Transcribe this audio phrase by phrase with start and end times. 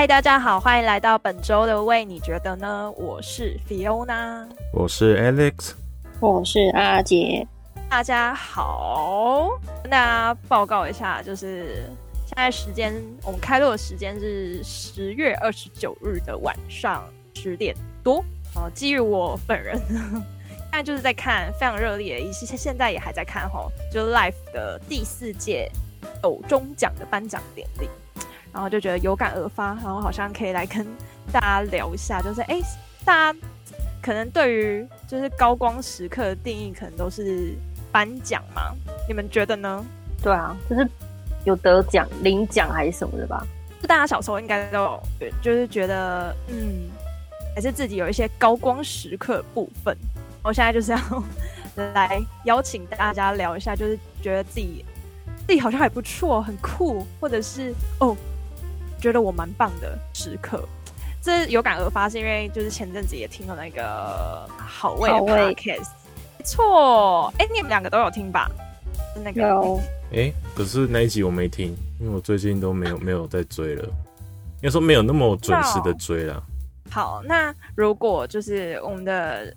[0.00, 2.90] 嗨，大家好，欢迎来到本周的喂，你觉得呢？
[2.92, 5.72] 我是 Fiona，我是 Alex，
[6.18, 7.46] 我是阿杰。
[7.90, 9.50] 大家好，
[9.82, 11.84] 跟大家报告一下，就是
[12.24, 12.94] 现在时间，
[13.26, 17.04] 我们开录的时间是十月二十九日的晚上
[17.34, 18.24] 十点多。
[18.54, 25.70] 哦，基于我本人， 现在就是在看非常热烈的，一些现在也还在看哈，就是 Life 的第四届
[26.22, 27.86] 斗中奖的颁奖典礼。
[28.52, 30.86] 然后就觉得有感而发，然后好像可以来跟
[31.32, 32.60] 大家聊一下，就是哎，
[33.04, 33.38] 大家
[34.02, 37.54] 可能对于就是高光时刻的定义，可能都是
[37.92, 38.74] 颁奖嘛？
[39.06, 39.84] 你们觉得呢？
[40.22, 40.88] 对啊，就是
[41.44, 43.46] 有得奖、领奖还是什么的吧？
[43.80, 45.02] 就大家小时候应该都有，
[45.40, 46.90] 就是觉得嗯，
[47.54, 49.96] 还是自己有一些高光时刻的部分。
[50.42, 50.98] 我现在就是要
[51.94, 54.84] 来邀请大家聊一下，就是觉得自己
[55.46, 58.16] 自己好像还不错，很酷，或者是哦。
[59.00, 60.62] 觉得我蛮棒的时刻，
[61.22, 65.88] 这有感而发，是因为就是前阵子也听了那个好味的 podcast，
[66.38, 68.50] 没错，哎，你们两个都有听吧？
[69.24, 69.80] 那个有，
[70.12, 76.42] 哎，可是那一集我没听，因为我最近都没有没有在追了，应该说没有那么准时的追了。
[76.90, 79.54] 好，那如果就是我们的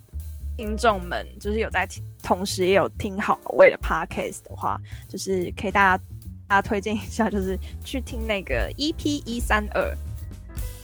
[0.56, 6.02] 听众们就是有在听，同时也有听好味的 podcast 的话，就是可以大家。
[6.46, 9.96] 大家推荐一下，就是去听那个 EP 一三二，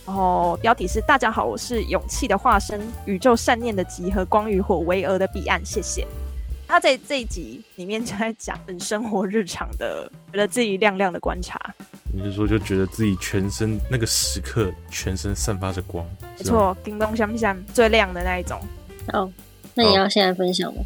[0.07, 5.61] 然后标题是“大家好，我是勇气的化身，宇宙善念的集合，光与火，巍峨的彼岸”。
[5.65, 6.07] 谢谢。
[6.67, 11.59] 他在这一集里面就在讲很生活日常的，觉得自己亮亮的观察。
[12.13, 16.07] 你是说就觉得自己全身那个时刻，全身散发着光？
[16.39, 18.61] 没错，叮咚响响最亮的那一种。
[19.13, 19.31] 哦，
[19.75, 20.81] 那你要现在分享吗？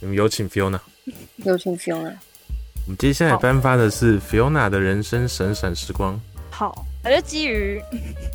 [0.00, 0.80] 我们有请 Fiona。
[1.38, 2.14] 有请 Fiona。
[2.86, 6.16] 我们接下来颁发的是 Fiona 的人生闪闪时光。
[6.52, 7.82] 好，我就基于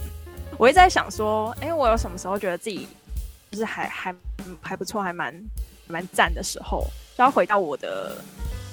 [0.60, 2.86] 我一直在想说，哎、我有什么时候觉得自己
[3.50, 4.14] 就是还还
[4.60, 5.34] 还不错，还蛮
[5.88, 6.86] 蛮赞的时候，
[7.18, 8.18] 就要回到我的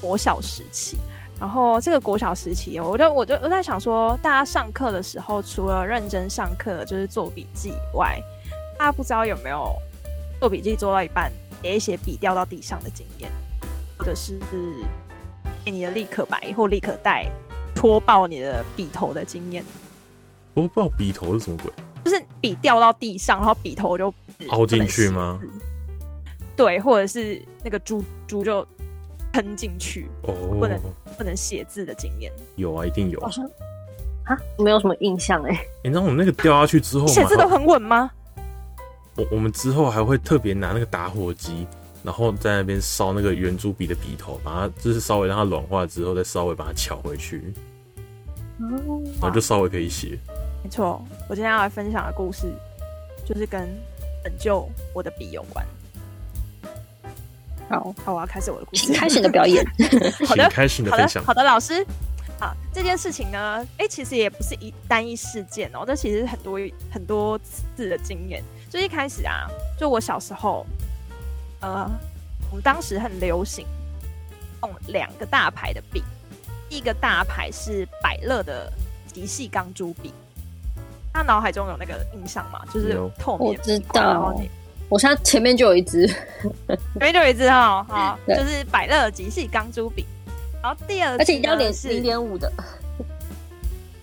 [0.00, 0.98] 国小时期。
[1.38, 8.20] 然后这个国小时期，我就我就我在想说，大家上课的时候，除了认真上课，就是做笔记以外，
[8.76, 9.72] 大家不知道有没有
[10.40, 11.30] 做笔记做到一半，
[11.62, 13.30] 写一写笔掉到地上的经验，
[13.96, 14.40] 或者是。
[15.70, 17.26] 你的立可白或立可带
[17.74, 19.64] 戳爆你的笔头的经验？
[20.54, 21.72] 戳爆笔头是什么鬼？
[22.04, 24.12] 就是笔掉到地上，然后笔头就
[24.48, 25.40] 凹进去吗？
[26.56, 28.66] 对，或者是那个珠珠就
[29.32, 30.80] 喷进去，哦，不能
[31.16, 32.32] 不能写字的经验？
[32.56, 33.20] 有啊，一定有。
[33.20, 33.44] 好像
[34.24, 35.60] 啊，没有什么印象哎。
[35.84, 38.10] 你知道我们那个掉下去之后，写字都很稳吗？
[39.16, 41.66] 我我们之后还会特别拿那个打火机。
[42.08, 47.52] 然后在那边烧那个圆珠笔的笔头，把它就是稍微让它软化之后，再稍微把它敲回去，
[48.58, 50.18] 然后就稍微可以写。
[50.64, 52.50] 没错，我今天要来分享的故事
[53.26, 53.68] 就是跟
[54.24, 55.62] 拯救我的笔有关。
[57.68, 59.62] 好，好，我要开始我的故事，开始你的表演。
[60.26, 61.22] 好的，开始你的分享。
[61.22, 61.86] 好的，好的，老师。
[62.40, 66.58] 好，这件事情呢，哎，其实也不是一单一事件哦，这其实很多
[66.90, 67.38] 很多
[67.76, 68.42] 次的经验。
[68.70, 69.46] 就一开始啊，
[69.78, 70.64] 就我小时候。
[71.60, 71.90] 呃，
[72.50, 73.66] 我们当时很流行
[74.62, 76.02] 用两个大牌的笔，
[76.68, 78.72] 第一个大牌是百乐的
[79.12, 80.12] 极细钢珠笔，
[81.12, 82.64] 他脑海中有那个印象吗？
[82.72, 83.58] 就是透明的。
[83.58, 84.40] 我知道，
[84.88, 86.06] 我现在前面就有一支，
[86.94, 90.06] 前面就有一支哈，好， 就是百乐极细钢珠笔。
[90.62, 92.50] 然后第二，而且要点是零点五的，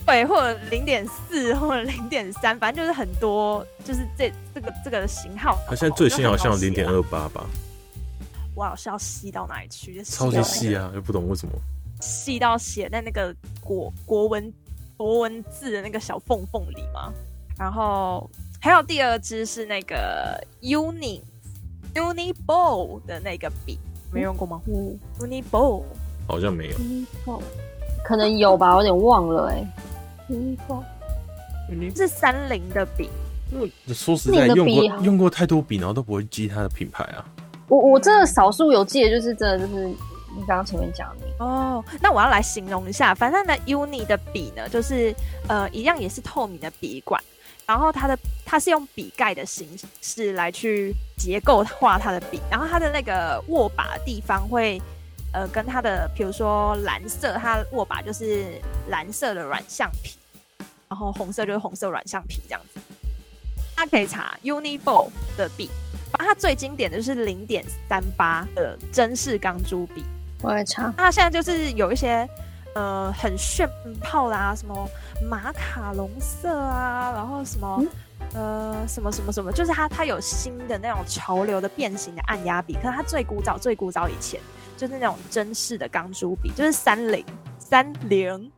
[0.06, 5.58] 对，或者零点四， 或者零点三，反正就是很多，就是这这个这个型号。
[5.68, 7.46] 它现在最新好像有零点二八吧？
[8.56, 10.04] 哇，是要细到哪里去？
[10.04, 11.54] 超级细啊，又不懂为什么。
[12.02, 14.54] 细到写在那个国国文
[14.96, 17.12] 国文字的那个小缝缝里吗？
[17.58, 18.30] 然后
[18.62, 21.22] 还有第二支是那个 Uni
[21.96, 23.80] Uniball 的那个笔，
[24.12, 24.62] 没用过吗？
[24.68, 25.84] 嗯，Uniball
[26.28, 27.42] 好像没有。
[28.04, 29.66] 可能有吧，我有点忘了哎。
[30.30, 30.84] Uniball
[31.96, 33.10] 是三菱的笔。
[33.52, 37.24] 嗯，说实在，用过用过太多笔，然后都不会记它的品牌啊。
[37.68, 41.84] 我我真的少数有记的，就是真的就是你刚刚前面讲的哦。
[42.02, 45.14] 那我要来形容一下，反正呢，Uni 的笔呢，就是
[45.48, 47.22] 呃一样也是透明的笔管，
[47.66, 49.68] 然后它的它是用笔盖的形
[50.02, 54.82] 式来去结构化它的笔，然后它的那个握把的地方会
[55.36, 60.18] 呃跟它的，比如说蓝色，它握把就是蓝色的软橡皮，
[60.88, 62.80] 然后红色就是红色软橡皮这样子。
[63.76, 65.70] 大家可以查 Uniball 的笔。
[66.18, 70.06] 它最经典的就是零点三八的真式钢珠笔，
[70.42, 70.94] 我来查。
[70.96, 72.26] 它现在就是有一些
[72.74, 74.90] 呃很炫炮啦，什么
[75.30, 77.84] 马卡龙色啊，然后什么、
[78.34, 84.40] 嗯、呃什么什么什么，就是它它有新的那种潮流的变形的按压笔，可是它最古早最古早以前
[84.78, 87.24] 就是那种真式的钢珠笔，就是三零
[87.58, 88.52] 三零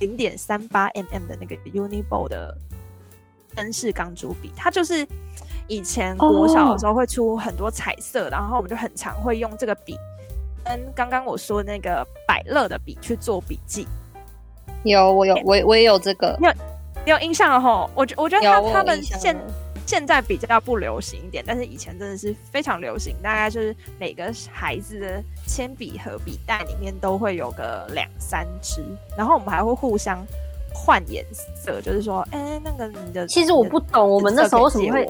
[0.00, 2.56] 零点三八 mm 的那个 Uniball 的
[3.54, 5.06] 针式钢珠笔，它就是
[5.66, 8.32] 以前国小的时候会出很多彩色，oh.
[8.32, 9.96] 然后我们就很常会用这个笔。
[10.64, 13.86] 跟刚刚我说的那个百乐的笔去做笔记，
[14.82, 16.52] 有我有我我也有这个，有
[17.04, 17.88] 你有印象了吼。
[17.94, 19.36] 我觉我觉得他他们现
[19.86, 23.14] 现在比较不流行一点，但是以前真的是非常流行。
[23.22, 28.84] 大概就是每个孩子的铅笔和笔袋里面都会有个两三支，
[29.16, 30.22] 然后我们还会互相
[30.74, 35.08] 换颜色，就是说，哎、欸，那个你的其实我不懂，我们那时候为什么会。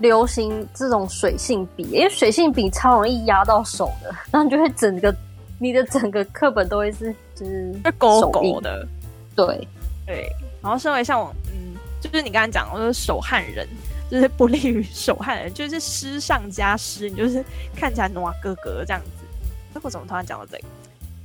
[0.00, 5.14] 流行这种水性笔，因为水性笔超容易压到手的， 然后你就会整个
[5.58, 8.88] 你的整个课本都会是就是勾勾的，
[9.36, 9.68] 对
[10.06, 10.26] 对。
[10.62, 13.68] 然后身为像我，嗯，就是你刚才讲，我是手汗人，
[14.10, 17.44] 就是不利于手汗人，就是湿上加湿，你就是
[17.76, 19.24] 看起来暖哥哥这样子。
[19.72, 20.64] 那我怎么突然讲到这里？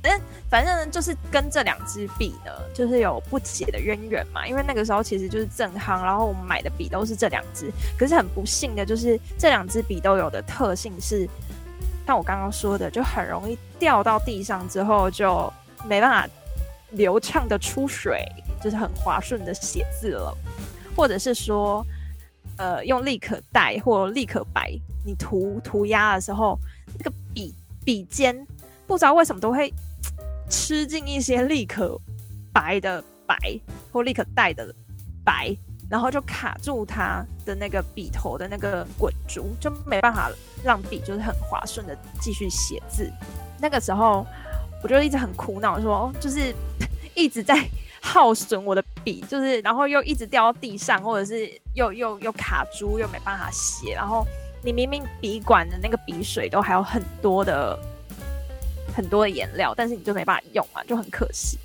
[0.02, 4.46] 嗯，反正，就是跟这两支笔呢，就是有不解的渊源嘛。
[4.46, 7.72] 因为那个时候其实就是正康，然后我们买的笔都是这两支。
[7.98, 11.28] 可是很不幸的就是这两支笔都有的特性是，
[12.06, 15.52] 像我刚刚说的，就很容易掉到地上之后就
[15.88, 16.28] 没办法
[16.90, 18.24] 流畅的出水，
[18.62, 20.32] 就是很滑顺的写字了。
[20.94, 21.84] 或者是说，
[22.58, 24.72] 呃，用立可带或立可白，
[25.04, 26.58] 你涂涂鸦的时候，
[26.98, 27.54] 那个笔
[27.84, 28.46] 笔尖
[28.86, 29.72] 不知道为什么都会。
[30.48, 32.00] 吃进一些立可
[32.52, 33.36] 白的白
[33.90, 34.72] 或立可带的
[35.24, 35.52] 白，
[35.90, 40.30] 然后就卡住它的那个笔头的那个滚珠，就没办法
[40.62, 43.10] 让笔就是很滑顺的继续写字。
[43.60, 44.24] 那个时候
[44.84, 46.54] 我就一直很苦恼，说就是
[47.16, 47.56] 一直在
[48.06, 53.94] 耗损我的笔，就是然后又一直掉到地上，或者是又又又卡住，又没办法写。
[53.94, 54.24] 然后
[54.62, 57.78] 你明明笔管的那个笔水都还有很多的。
[58.94, 61.58] 很多的颜料，但是你就没办法用嘛，就很可惜。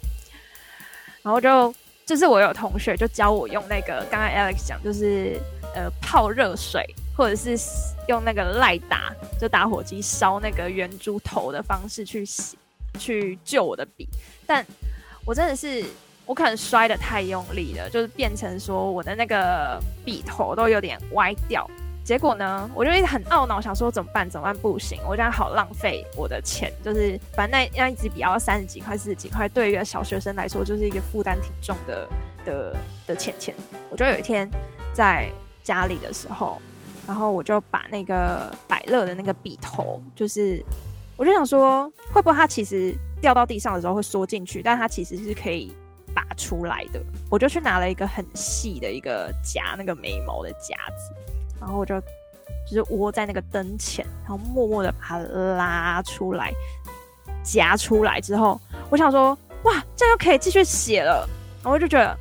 [1.22, 1.74] 然后就
[2.06, 5.40] 就是我有同学就教我用那个，刚刚 Alex 讲就是
[5.74, 6.86] 呃泡热水，
[7.16, 7.56] 或者是
[8.10, 12.58] 用那个赖打，就打火机烧那个圆珠头的方式去洗，
[13.00, 14.06] 去救我的笔。
[14.46, 14.66] 但
[15.24, 15.86] 我真的是
[16.32, 21.70] 我可能摔得太用力了，就是变成说我的那个笔头都有点歪掉。
[22.06, 24.30] 结果呢，我就一直很懊恼，想说怎么办？
[24.30, 24.58] 怎么办？
[24.60, 26.72] 不行，我这样好浪费我的钱。
[26.86, 32.08] 就是反正那那一支笔要三十几块、四十几块，对于一个小学生来说，就是一个负担挺重的
[32.46, 32.76] 的
[33.08, 33.54] 的钱钱。
[33.90, 34.50] 我就有一天
[34.94, 35.30] 在
[35.66, 36.62] 家里的时候，
[37.06, 40.64] 然后我就把那个百乐的那个笔头，就是
[41.18, 45.76] 我就想说，会不会它其实掉到地上的时候会缩进去，但它其实是可以
[46.14, 47.02] 拔出来的。
[47.30, 51.14] 我就去拿了一个很细的一个夹那个眉毛的夹子。
[51.60, 52.00] 然后我就
[52.68, 56.52] 就是窝在那个灯前，然后默默的把它拉出来，
[57.44, 58.60] 夹出来之后，
[58.90, 61.28] 我想说，哇，这样就可以继续写了。
[61.58, 62.18] 然后我就觉得，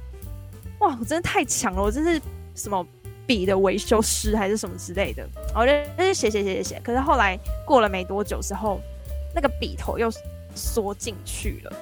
[0.80, 2.20] 哇，我真的太强了，我真是
[2.54, 2.86] 什么
[3.26, 5.22] 笔的维修师还是什么之类的。
[5.48, 5.72] 然后我就
[6.12, 8.80] 写写写写写，可是后来过了没多久之后，
[9.34, 10.10] 那个笔头又
[10.54, 11.72] 缩进去了。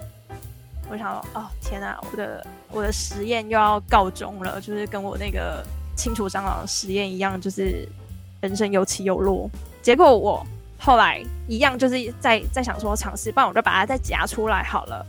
[0.91, 5.65] 我想说，哦，天哪，我的我的实验又要告终了，就是跟我那个。
[5.99, 7.85] 清除蟑螂实验一样，就是
[8.41, 9.51] 人生有起有落。
[9.83, 10.47] 结果我
[10.79, 15.05] 后来一样，就是在在想说尝试，不然我就把它再夹出来好了。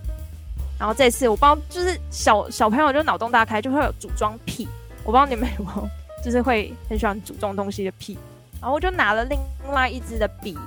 [0.80, 4.68] 然后这次我不知道，就是小小朋友就脑洞大开，就会有组装癖。
[5.04, 5.88] 我不知道你们有没有，
[6.26, 8.18] 就是会很喜欢组装东西的癖。
[8.60, 9.40] 然后我就拿了另
[9.72, 10.58] 外一支的笔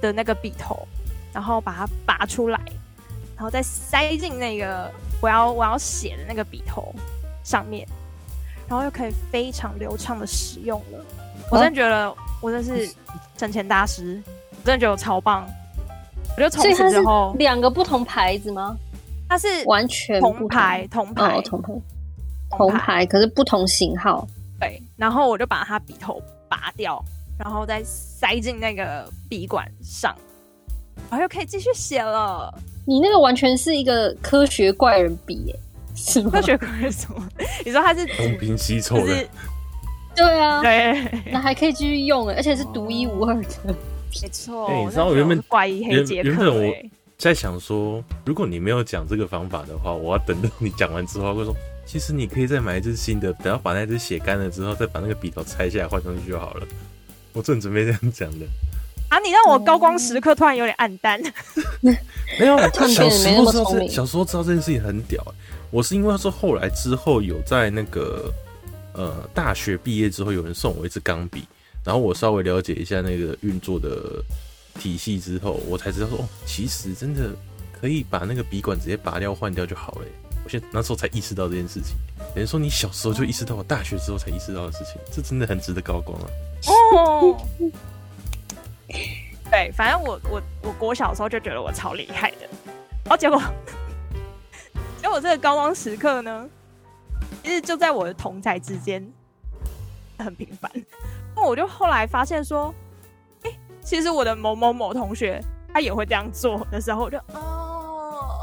[0.00, 0.86] 的那个笔头，
[1.32, 2.60] 然后把它拔出来，
[3.42, 4.88] 然后再塞进那个
[5.20, 6.94] 我要我要写的那个笔头
[7.42, 7.84] 上面。
[8.68, 11.04] 然后又可以非常流畅的使用了，
[11.50, 12.88] 我真的觉得我真是
[13.36, 15.44] 省钱大师，我真的觉得我超棒。
[16.30, 18.76] 我觉得从此之后，两个不同牌子吗？
[19.28, 21.72] 它是完全同牌，同牌，同牌，
[22.56, 24.24] 同牌，可是不同型号。
[24.60, 27.04] 对，然后我就把它笔头拔掉，
[27.36, 30.16] 然后再塞进那个笔管上，
[31.10, 32.54] 然后又可以继续写了。
[32.84, 35.58] 你那个完全是一个科学怪人笔耶。
[35.94, 36.30] 是吗？
[36.30, 37.28] 科学怪人什么？
[37.64, 39.28] 你说他是东拼西凑的？
[40.16, 43.74] 对啊，对，那还可以继续用，而且是独一无二的，
[44.22, 44.66] 没错。
[44.68, 46.74] 对，你知道我原本怪异黑杰克，原本我
[47.18, 51.54] 在想说，如果你没有讲这个方法的话，我要等到你讲完之后，会说，
[51.86, 56.66] 其实你可以再买一支新的，等到把那支写干了之后，再把那个笔头拆下来换上去就好了。
[57.34, 58.46] 我正准备这样讲的。
[59.12, 59.18] 啊！
[59.18, 61.20] 你让我高光时刻突然有点暗淡。
[62.40, 65.22] 没有，小时候知道这，小时候知道这件事情很屌。
[65.70, 68.32] 我是因为说后来之后有在那个
[68.94, 71.44] 呃大学毕业之后，有人送我一支钢笔，
[71.84, 74.24] 然后我稍微了解一下那个运作的
[74.78, 77.32] 体系之后，我才知道说哦，其实真的
[77.78, 80.06] 可以把那个笔管直接拔掉换掉就好了。
[80.42, 81.94] 我现在那时候才意识到这件事情。
[82.34, 86.26] 等于说你小时候就意识到，我大学之后才意识到的事情，这真的很值得高光啊！
[86.96, 87.46] 哦，
[89.50, 92.48] 对，反正我我我国小的时候就觉得我超厉害的，
[93.04, 93.40] 然后结果
[95.00, 96.48] 结果这个高光时刻呢，
[97.42, 99.06] 其实就在我的同侪之间
[100.18, 100.70] 很平凡。
[101.34, 102.74] 那我就后来发现说，
[103.42, 108.38] 哎、欸，其实我的某某某同学他也会这样做的时候，我就哦，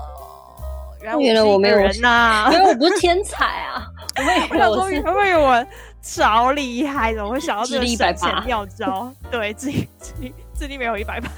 [1.02, 3.88] 原来我没有人呐，因为我不是天才啊。
[4.20, 4.24] 我
[4.58, 5.66] 以为我是，我以为我
[6.02, 9.12] 超厉害，怎么会想到这个省钱妙招？
[9.30, 11.30] 对，智力智力智力没有一百八，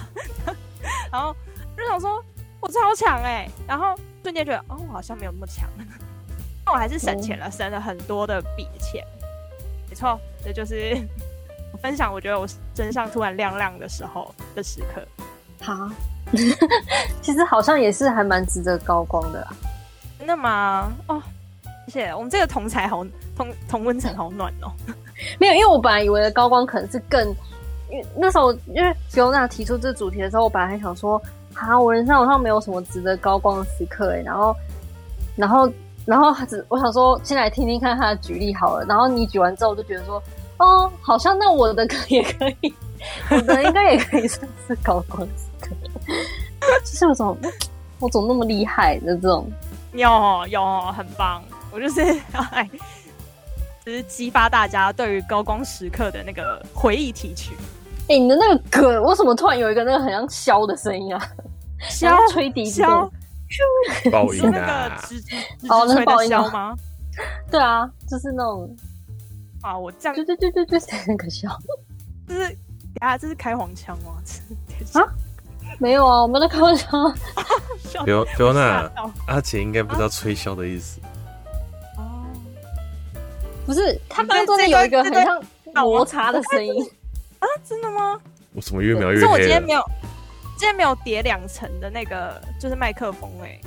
[1.11, 1.35] 然后
[1.75, 2.23] 就想说
[2.59, 5.67] 我超强哎、欸，然后瞬间觉得哦，我好像没有那么强，
[6.63, 9.05] 但我还是省钱了，嗯、省了很多的笔钱。
[9.89, 10.95] 没错，这就是
[11.73, 15.05] 我分享，我觉得我身上突然亮亮的时候的时刻。
[15.61, 15.89] 好，
[17.21, 19.53] 其实好像也是还蛮值得高光的啦。
[20.17, 20.91] 真的吗？
[21.07, 21.21] 哦。
[21.88, 24.71] 谢谢，我们这个同侪好同同温层好暖哦。
[25.39, 27.27] 没有，因为我本来以为的高光可能是更，
[27.89, 31.21] 因为那时候因为 Fiona 提出这主题的时候，我本来还想说，
[31.53, 34.21] 啊，我人生好像没有什么值得高光的时刻哎。
[34.21, 34.55] 然后，
[35.35, 35.71] 然后，
[36.05, 38.85] 然后只我想说，先来听听看他的举例好了。
[38.85, 40.21] 然后你举完之后，我就觉得说，
[40.57, 42.73] 哦，好像那我的可 也可以，
[43.29, 45.75] 我的应该也可以算是高光时刻。
[46.83, 47.38] 就是有种
[48.00, 49.47] 我怎么那么厉害的这种，
[49.93, 50.09] 有
[50.47, 51.43] 有很棒。
[51.71, 52.01] 我就是
[52.51, 52.69] 哎，
[53.85, 57.55] 就是激发大家对于高光时刻的那个回忆提取。
[58.03, 61.21] 哎、欸，你的那个歌，为什么突然有一个那个很像箫的声音啊？
[61.89, 62.81] 箫 吹笛子，
[64.11, 65.35] 爆音那个吱吱
[65.67, 66.75] 哦，那是爆音吗？
[67.49, 68.73] 对啊，就是那种
[69.61, 71.49] 啊，我这样，对对对对对，那个箫，
[72.27, 72.57] 就是
[72.99, 74.21] 啊，这是开黄腔吗？
[74.93, 75.03] 啊，
[75.79, 76.87] 没有啊，我们在开玩笑。
[78.05, 78.89] 刘刘娜，
[79.27, 81.00] 阿姐应该不知道吹箫的意思。
[83.65, 85.41] 不是，他刚刚真的有一个很像
[85.75, 86.83] 摩擦的声音
[87.39, 87.47] 啊！
[87.63, 88.19] 真的吗？
[88.53, 89.21] 我怎么越描越黑？
[89.21, 89.81] 是我今天没有，
[90.57, 93.61] 今天没有叠两层的那个，就是麦克风哎、欸。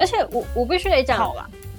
[0.00, 1.32] 而且我我必须得讲，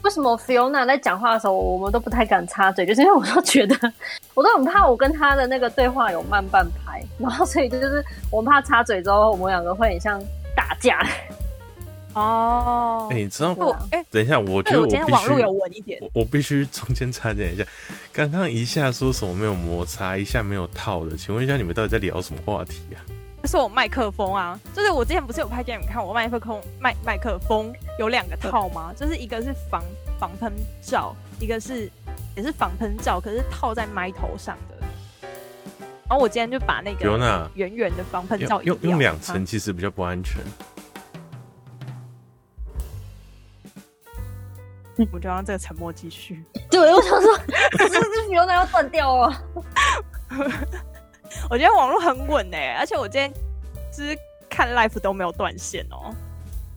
[0.03, 3.75] 为什么 Fiona 在讲话的时候，我们都不太敢插嘴，就是因为我都觉得，
[4.33, 10.19] 我都很怕我跟他的那个对话有慢半拍，然后所以就是我们怕插嘴之后，我们两个会很像
[10.55, 11.05] 打架。
[12.13, 13.69] 哦，哎、欸，你知道不？
[13.91, 17.65] 哎、欸，等一下，我觉得我必须，我我必须中间插点一下。
[18.11, 23.01] 刚刚一下说什么没有摩擦，一下没有套的，请问一下你们到底在聊什么话题啊？
[23.45, 28.93] 是我麦克风啊，就是我之前不是有拍给你们看，我麦克风麦麦克风有两个套吗？
[28.95, 29.83] 就是一个是防
[30.17, 31.91] 防喷罩，一个是
[32.37, 34.75] 也是防喷罩，可是套在麦头上的。
[36.07, 40.39] 然后我今天就把那个圆圆的防喷罩用用两层，其实比较不安全。
[45.11, 46.43] 我就让这个沉默继续。
[46.69, 47.35] 对，我想说，
[47.89, 49.43] 是不是牛奶要断掉了？
[51.49, 53.31] 我觉得网络很稳诶、欸，而且我今天
[53.91, 54.17] 就是
[54.49, 56.15] 看 live 都没有断线哦、喔。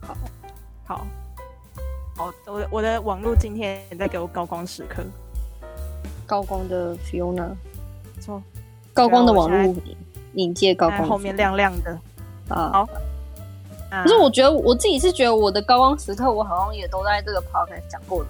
[0.01, 0.17] 好，
[0.87, 1.07] 好，
[2.17, 5.05] 好，我的我的网络今天也在给我高光时刻，
[6.27, 7.51] 高光的 Fiona，
[8.21, 8.43] 错，
[8.95, 9.75] 高光的网络
[10.35, 11.93] 引介高光，后面亮亮的
[12.49, 12.71] 啊。
[12.73, 12.89] 好。
[14.03, 18.25] 可是我觉得我自己是觉得我的高光时刻，我好像也都在这个 podcast 讲过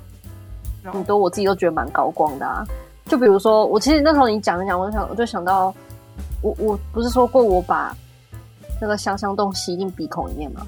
[0.83, 2.65] 的，很多我自己都觉得蛮高光的啊。
[3.07, 5.75] 就比如说，我其实那时候你讲一讲，我就想我就想到，
[6.43, 7.97] 我我不是说过我把
[8.81, 10.67] 那个香香洞吸进鼻孔里面吗？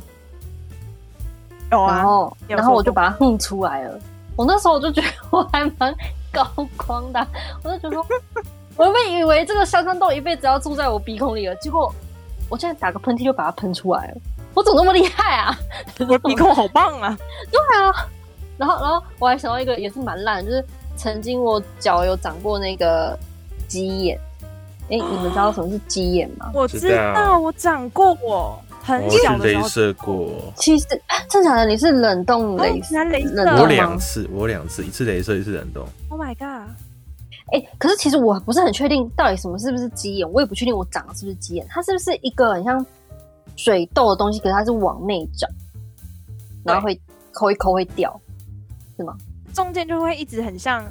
[1.72, 1.96] 有啊。
[1.96, 3.98] 然后然后我就把它哼出来了。
[4.36, 5.92] 我那时候我就觉得我还蛮
[6.32, 7.26] 高光的，
[7.64, 8.06] 我就觉得说，
[8.76, 11.92] 我原本以为这个香香洞一辈子要住在我鼻孔里了，结果
[12.48, 14.16] 我现在打个喷嚏就把它喷出来了。
[14.54, 15.56] 我怎么那么厉害啊！
[16.00, 17.16] 我的鼻孔好棒啊！
[17.50, 18.08] 对啊，
[18.56, 20.64] 然后然后我还想到一个也是蛮烂，就是
[20.96, 23.16] 曾经我脚有长过那个
[23.68, 24.18] 鸡眼。
[24.90, 26.50] 哎、欸，你们知道什么是鸡眼吗？
[26.54, 26.80] 我知
[27.14, 29.62] 道，我长过，我很小的时候。
[29.64, 30.32] 镭射过。
[30.56, 30.86] 其实
[31.28, 31.66] 正常的？
[31.66, 33.04] 你是冷冻镭射？
[33.34, 35.86] 冷我两次，我两次，一次镭射，一次冷冻。
[36.08, 36.70] Oh my god！
[37.52, 42.84] 哎、欸，可是其实我不是很确定到底什么是不是鸡眼，我也不确定我长的是不是鸡眼，它是不是一个很像。
[43.56, 45.50] 水痘的东西，可是它是往内长，
[46.62, 47.00] 然后会
[47.32, 48.20] 抠一抠会掉，
[48.96, 49.18] 是吗？
[49.52, 50.86] 中间就会一直很像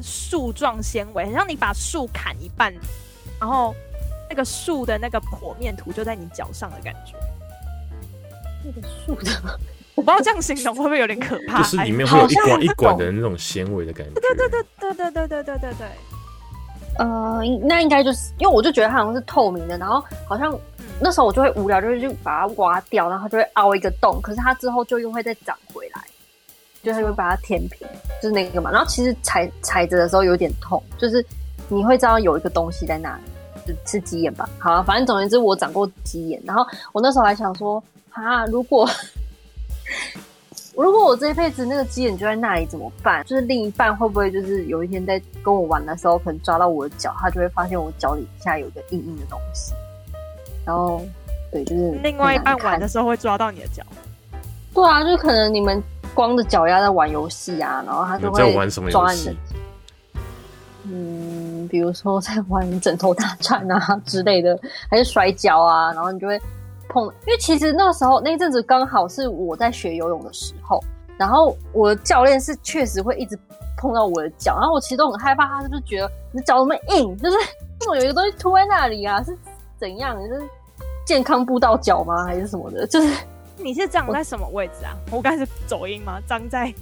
[0.00, 2.72] 树状纤维，很像你把树砍一半，
[3.40, 3.74] 然后
[4.30, 7.16] 那个树的那个剖面图就在你脚上的感觉。
[8.64, 9.58] 那个树的
[9.96, 11.58] 我不知道这样形容会不会有点可怕？
[11.58, 14.20] 就是里面会有一管一管的那种纤维的感觉。
[14.20, 15.86] 对对对对对对对对对对对。
[16.98, 20.58] 呃，那应该就是因为我就觉得它好像是透明的，然后好像
[21.00, 26.00] 那时候我就会无聊，就会就把它挖掉，然后它就会凹一个洞，可是它之后就又会再长回来，
[26.82, 27.86] 就它会把它填平，
[28.22, 28.70] 就是那个嘛。
[28.70, 31.24] 然后其实踩踩着的时候有点痛，就是
[31.68, 33.22] 你会知道有一个东西在那里，
[33.66, 34.46] 就是鸡眼吧。
[34.58, 38.86] 好啊，反正总而言之我长过鸡眼，然后我那时候还想说啊，如果。
[40.74, 43.24] 如果我这一辈子那个鸡眼就在那里怎么办？
[43.24, 49.72] 就是另一半会不会就是有一天在跟我玩的时候，可能抓到我的脚，他就会发现我脚底下有一个硬硬的东西。
[50.66, 51.00] 然后，
[51.50, 53.82] 对，就是另外一半玩的时候会抓到你的脚。
[54.74, 55.82] 对啊，就可能你们
[56.14, 59.34] 光着脚丫在玩游戏啊，然后他就会抓你的。
[60.84, 64.58] 嗯，比如说在玩枕头大战啊之类的，
[64.90, 66.38] 还是摔跤啊，然后你就会。
[66.96, 70.82] 碰，因为其实那个时候那一阵子刚好是我在学游泳的时候，
[71.18, 73.38] 然后我的教练是确实会一直
[73.76, 77.36] 碰到我的脚，然后我其实都很害怕，他是不是觉得你的脚那么硬，就是
[77.80, 79.22] 怎么有一个东西凸在那里啊？
[79.22, 79.36] 是
[79.78, 80.16] 怎样？
[80.26, 80.42] 就是
[81.06, 82.24] 健康步道脚吗？
[82.24, 82.86] 还是什么的？
[82.86, 83.14] 就是
[83.58, 84.96] 你是长在什么位置啊？
[85.10, 86.18] 我刚才是走音吗？
[86.26, 86.72] 长在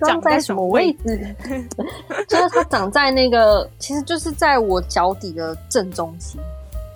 [0.00, 1.36] 长在什么位置？
[2.26, 6.40] 就是它长在那个，其实就是在我脚底的正中心，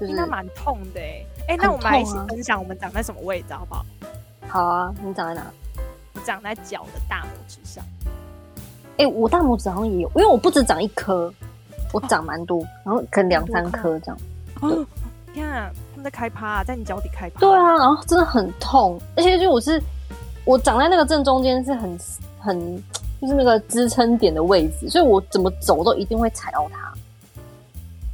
[0.00, 1.24] 就是、应该蛮痛的哎。
[1.48, 3.84] 哎、欸，那我们来一起分享，我们长在什么位置好不好？
[4.48, 5.46] 好啊，你长在哪？
[6.14, 7.84] 我长在脚的大拇指上。
[8.98, 11.32] 哎、欸，我大拇指好像也有，因为我不止长一颗，
[11.92, 14.18] 我长蛮多，哦、然后可能两三颗这样。
[14.60, 14.86] 哦，
[15.32, 17.40] 你看他们在开趴、啊，在你脚底开趴。
[17.40, 19.82] 对啊，然后真的很痛，而且就我是
[20.44, 21.98] 我长在那个正中间，是很
[22.38, 22.76] 很
[23.20, 26.92] 就是那个支撑点的位置，所以我怎么走都一定会踩到它，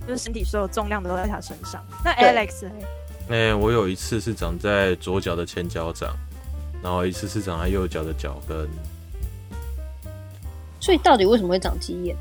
[0.07, 1.85] 就是身体所有重量都在他身上。
[2.05, 2.65] 那 Alex。
[3.29, 6.17] 哎、欸，我有一次是长在左脚的前脚掌，
[6.83, 8.67] 然后一次是长在右脚的脚跟。
[10.81, 12.17] 所以到底为什么会长鸡眼？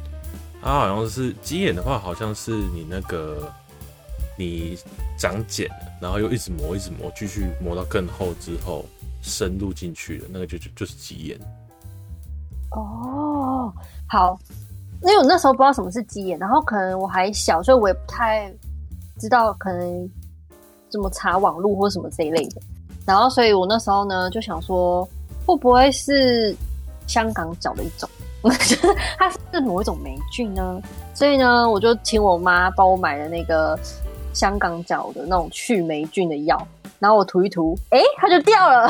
[0.61, 3.49] 它好像是鸡眼的话，好像是你那个
[4.37, 4.77] 你
[5.17, 5.69] 长茧，
[6.01, 8.85] 然后又一直磨，一直磨，继续磨到更厚之后
[9.21, 11.39] 深入进去的那个就就就是鸡眼。
[12.71, 13.73] 哦，
[14.09, 14.37] 好，
[15.03, 18.53] 因为我那时候不知道什么是鸡眼，然后可能我还小，所以我也不太
[19.17, 20.11] 知道可能。
[20.89, 22.61] 怎么查网络或什么这一类的，
[23.05, 25.07] 然后所以我那时候呢就想说，
[25.45, 26.55] 会不会是
[27.07, 28.09] 香港脚的一种？
[29.17, 30.81] 它是某一种霉菌呢？
[31.13, 33.77] 所以呢，我就请我妈帮我买了那个
[34.33, 36.65] 香港脚的那种去霉菌的药，
[36.99, 38.89] 然后我涂一涂，哎，它就掉了。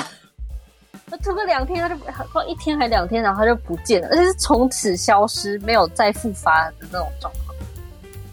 [1.10, 1.95] 我 涂个两天，它就
[2.31, 7.55] 说一天还两天，然后它就不见了，而且是从此消失，没有再复发的那种状况。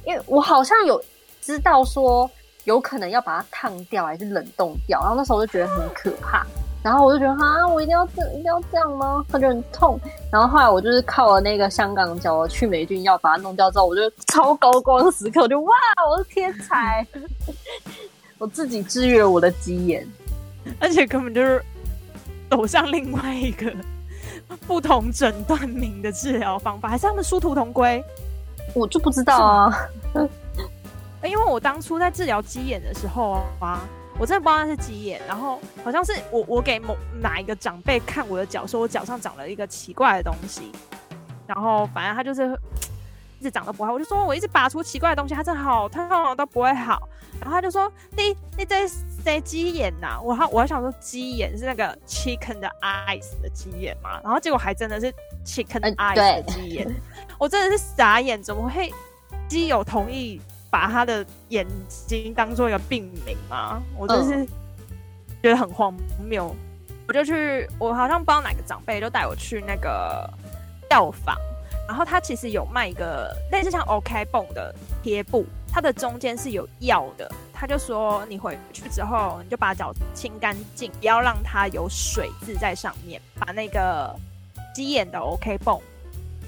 [0.05, 1.03] 因为我好像有
[1.41, 2.29] 知道说。
[2.65, 5.01] 有可能要把它烫掉，还是冷冻掉？
[5.01, 6.47] 然后那时候我就觉得很可怕，
[6.83, 9.25] 然后我就觉得啊，我一定要这，一定要这样吗？
[9.29, 9.99] 它就很痛。
[10.33, 15.73] 然后后来我就是靠了那个香港脚的去霉菌药把它弄掉之后，我就超高光时刻，我就哇，
[16.11, 17.07] 我是天才！
[18.39, 20.07] 我自己治愈了我的鸡眼，
[20.81, 21.63] 而且根本就是
[22.51, 23.73] 走向另外一个
[24.67, 28.03] 不同诊断名的治疗方法，还是他们殊途同归？
[28.75, 29.89] 我就不知道啊。
[31.29, 33.81] 因为我当初在治疗鸡眼的时候啊，
[34.19, 40.71] 我真的不知道那是鸡眼，然后好像是我我给某哪一个长辈看我的脚，说我脚上长了一个奇怪的东西，
[41.47, 42.57] 然后反正他就是
[43.41, 46.07] 一直长得不好，我就说我一直拔出奇怪的东西，他真的好痛
[46.37, 47.09] 都不会好，
[47.41, 48.87] 然后他就说你你这
[49.25, 50.21] 谁鸡眼呐？
[50.23, 55.13] 我还我还想说鸡眼是那个 chicken 的 eyes 的鸡眼嘛，然后结果还真的是
[55.45, 56.95] chicken eyes 的鸡眼，呃、
[57.41, 58.93] 我真的是傻眼，怎么会
[59.49, 60.39] 鸡有同意？
[60.75, 63.81] 把他的眼睛当做一个病名吗？
[63.97, 64.45] 我就是
[65.41, 65.95] 觉得很荒
[66.29, 66.53] 谬。
[66.53, 70.29] 嗯、我就去，我好像不知道哪个长辈就带我去那个
[70.91, 71.37] 药房，
[71.87, 77.31] 然后他其实有卖一个类似像 OK 泵的贴布，它的中间是有药的。
[77.53, 84.13] 他就说你回去之后，你就把脚清干净，不要让它有水渍在上面，把那个
[84.75, 85.81] 鸡眼的 OK 泵，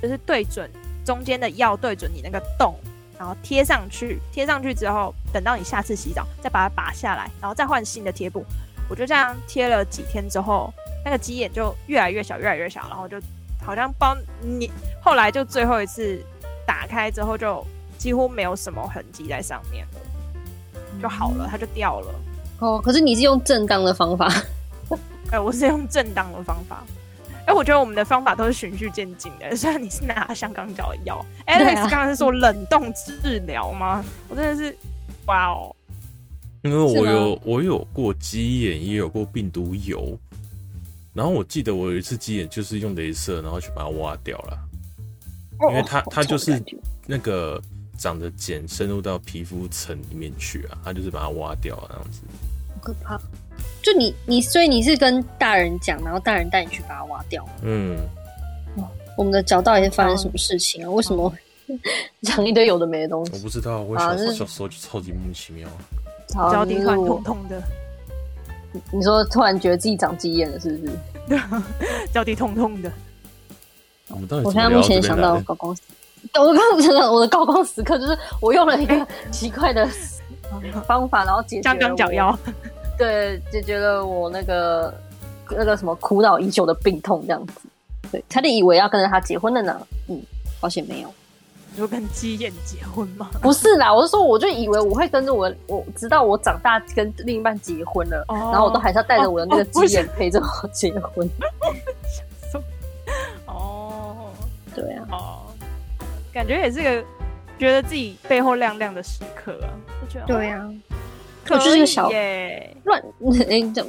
[0.03, 0.69] 就是对准
[1.05, 2.75] 中间的药，对准你那个洞。
[3.19, 8.45] 然后贴上去，贴上去之后，等到你下次洗澡，再把它拔下来，然后再换新的贴布。
[8.89, 10.73] 我就这样贴了几天之后，
[11.05, 13.21] 那个鸡眼就越来越小，越来越小，然后就
[13.65, 14.71] 好像帮你。
[15.03, 16.23] 后来就最后一次
[16.67, 17.65] 打开之后，就
[17.99, 20.01] 几乎没有什么痕迹在上面了，
[21.03, 22.15] 就好了，它就掉了。
[22.61, 24.33] 哦，可是你是用正当的方法？
[25.33, 26.85] 哎，我是用正当的方法。
[27.47, 29.57] 哎，我觉得我们的方法都是循序渐进的。
[29.57, 34.05] 虽然你是拿香港脚的药，Alex 刚刚是说冷冻治疗吗？
[34.29, 34.77] 我真的是，
[35.27, 35.75] 哇哦！
[36.63, 40.19] 因为我有我有过鸡眼，也有过病毒疣，
[41.15, 44.59] 然后我记得我有一次鸡眼就是用镭射，然后去把它挖掉了，
[45.61, 46.61] 哦因为它它就是
[47.07, 47.63] 那个
[47.97, 52.23] 长的茧深入到皮肤层里面去啊，它就是把它挖掉了这样子。
[52.75, 53.21] 好可怕。
[53.87, 57.47] 就你你，所以你是跟大人讲，然后大人带你去把它挖掉？
[57.63, 57.97] 嗯，
[59.17, 60.91] 我们的脚到底是发生什么事情啊？
[60.91, 61.33] 为什么
[62.23, 63.33] 长一堆有的没的东西？
[63.35, 65.69] 我不知道，我小啊是小时候就超级莫名其妙。
[66.35, 67.63] 好脚底突然痛痛的，
[68.91, 71.41] 你说突然觉得自己长鸡眼了，是不是？
[72.13, 72.91] 脚底痛痛的。
[74.09, 75.83] 我们到底我现在目前想到高光时，
[76.35, 79.89] 我刚刚想到我的高光时刻就是我用了一个奇怪的
[80.89, 82.37] 方法，然后解决香了我港脚腰，
[82.97, 84.93] 对，解决了我那个
[85.51, 87.55] 那个什么苦恼已久的病痛，这样子。
[88.11, 90.23] 对，差点以为要跟着他结婚了呢，嗯，
[90.61, 91.13] 好险没有。
[91.73, 93.29] 你说跟鸡眼结婚吗？
[93.43, 101.29] 不是啦，我是说，我就以为我会跟着我，我直到我长大跟另一半结婚了，哦然后我都还是要带着我的那个哦不是鸡眼陪着我结婚。
[103.47, 104.31] 哦
[104.75, 105.41] 对啊，哦，
[106.33, 107.05] 感觉也是个
[107.59, 109.69] 觉得自己背后亮亮的时刻啊，
[110.01, 110.95] 就觉得对啊，可
[111.51, 113.01] 我就是个小以耶，乱
[113.49, 113.87] 哎，这样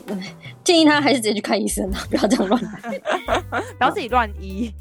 [0.64, 3.00] 建议他还是直接去看医生啊，不要这样乱来。
[3.78, 4.74] 不要自己乱医。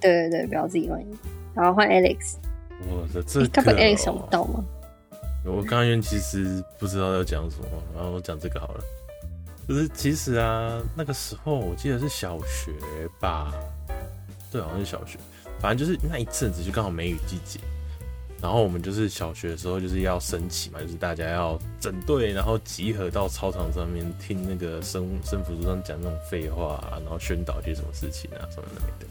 [0.00, 1.06] 对对对，不要自己乱医。
[1.54, 2.34] 然后换 Alex，
[2.88, 4.64] 我的这你该不会个 Alex 想不到吗？
[5.44, 8.84] 我刚刚原其实不知道要讲什么，然后我讲这个好了。
[9.68, 12.72] 就是其实啊，那个时候我记得是小学
[13.20, 13.52] 吧，
[14.50, 15.18] 对，好像是小学。
[15.60, 17.60] 反正就是那一阵子就刚好梅雨季节，
[18.42, 29.06] 然后我们就是小学的时候就是要升旗嘛，就是大家要整队，然后集合到操场上面听那个生生辅组长讲那种废话啊，然后宣导一些什么事情啊什么的没的。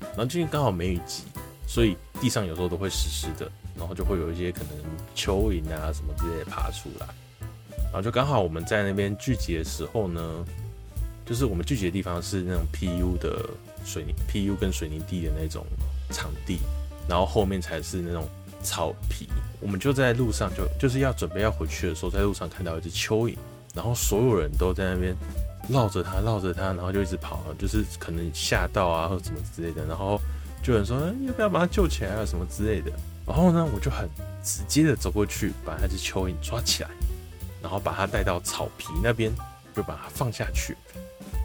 [0.00, 1.24] 然后最近刚好梅雨季，
[1.68, 4.70] 所以地上有时候都会湿湿的，然后就会有一些可能
[5.14, 7.06] 蚯蚓啊什么之类的爬出来。
[7.84, 10.44] 然后就刚好我们在那边聚集的时候呢，
[11.26, 13.50] 就是我们聚集的地方是那种 PU 的
[13.84, 15.66] 水泥 PU 跟水泥地的那种
[16.10, 16.58] 场地，
[17.06, 18.26] 然后后面才是那种
[18.66, 19.28] 草皮。
[19.60, 23.36] 我们就在路上就就是要准备要回去的时候，在路上看到一只蚯蚓，
[23.74, 25.14] 然后所有人都在那边
[25.68, 30.20] 绕着它绕着它，然后就一直跑，就是可能吓到啊或者什么之类的，然后
[30.62, 32.90] 就有人说、要不要把它救起来啊什么之类的。
[33.24, 34.08] 然后呢，我就很
[34.42, 36.90] 直接的走过去，把那只蚯蚓抓起来。
[37.62, 39.32] 然后把它带到草皮那边，
[39.74, 40.76] 就把它放下去，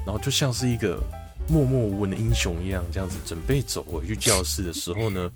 [0.06, 1.02] 然后就像是一个
[1.48, 5.32] 默默无闻的英雄一样，这样子准备走回去教室的时候呢，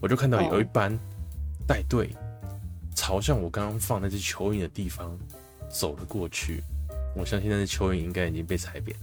[0.00, 0.98] 我就看到有一班
[1.70, 2.10] 带队
[2.96, 5.16] 朝向我刚刚放那只蚯蚓的地方
[5.68, 6.60] 走了过去。
[7.14, 8.96] 我相信那只蚯蚓应该已经被踩扁，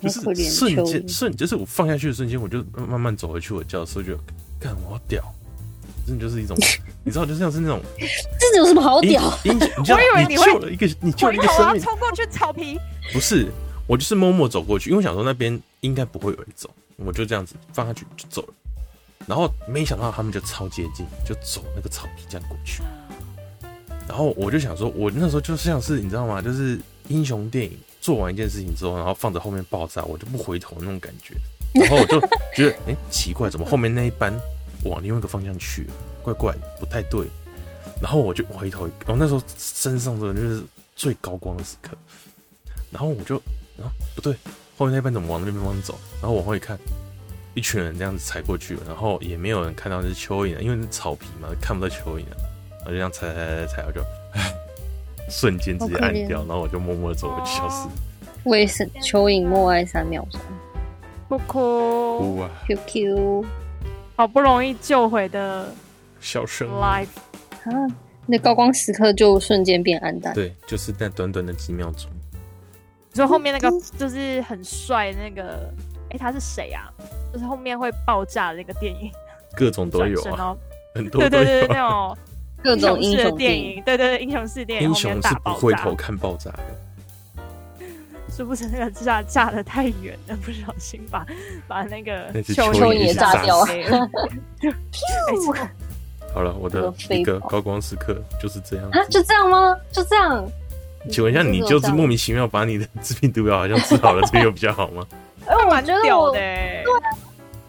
[0.00, 4.16] 就是瞬间瞬，就是我放下去的瞬间，我就慢慢走回去我教室，我就
[4.60, 5.34] 干我好屌。
[6.06, 6.56] 真的就是一种，
[7.02, 7.82] 你知道，就像是那种，
[8.38, 9.20] 这有什么好屌？
[9.42, 12.78] 你我以为你救了一个，你救了一个生命，冲过去草皮。
[13.12, 13.48] 不是，
[13.88, 18.54] 我就是默默走过去，因为我想说那边应该不会有人走，我就这样子放下去就走了。
[19.26, 22.82] 然后没想到他们就超接近，就走那个草皮这样过去。
[24.08, 26.40] 然后我就想说，我那时候就像是你知道吗？
[26.40, 26.78] 就是
[27.08, 31.34] 英雄电影做完一件事情之后，然后放着后面爆炸，我就不回头那种感觉。
[31.78, 32.18] 然后我就
[32.54, 34.32] 觉得，哎、欸，奇怪，怎么后面那一班？
[34.84, 35.86] 往另外一个方向去，
[36.22, 37.26] 怪怪的，不太对。
[38.00, 40.62] 然后我就回头，然后那时候身上的就是
[40.94, 41.90] 最高光的时刻。
[42.90, 43.36] 然后我就，
[43.82, 44.32] 啊，不对，
[44.78, 45.98] 后面那班怎么往那边方向走？
[46.22, 46.78] 然后往后一看，
[47.58, 52.22] 一群人这样子踩过去，然后也没有人看到那是蚯蚓，因为是草皮嘛，看不到蚯蚓。
[52.78, 54.00] 然后就这样踩踩踩踩，我就，
[55.28, 57.88] 瞬间直接按掉，然后我就默默走回去消失。
[58.44, 60.40] 为什蚯蚓默哀三秒钟？
[61.28, 63.44] 哭哭，哭啊！Q Q。
[64.14, 65.72] 好不容易救回的
[66.20, 67.06] 小生 life
[67.64, 67.70] 啊，
[68.26, 70.32] 那高光时刻就瞬间变暗淡。
[70.32, 72.08] 对，就是那短短的几秒钟。
[73.12, 75.72] 你说后面那个就是很帅那个，
[76.10, 76.92] 哎、他是谁啊？
[77.32, 79.10] 就是后面会爆炸的那个电影，
[79.56, 80.56] 各种都有啊，
[80.94, 82.16] 很多对对对，那种
[82.62, 86.60] 各种英雄电影，对对对，英雄式电影，英雄是不回头看爆炸的。
[88.30, 91.26] 是不是那个炸炸的太远了，不小心把
[91.66, 93.66] 把那个球球也炸掉了。
[96.32, 99.76] 好了，我的一个高光时刻就是这样啊，就这样吗？
[99.90, 100.46] 就这样？
[101.10, 105.04] 请问一下，你就是莫名其妙把你的致命毒药好像治好了，这有比较好吗？
[105.48, 106.84] 哎，我蛮屌的，对，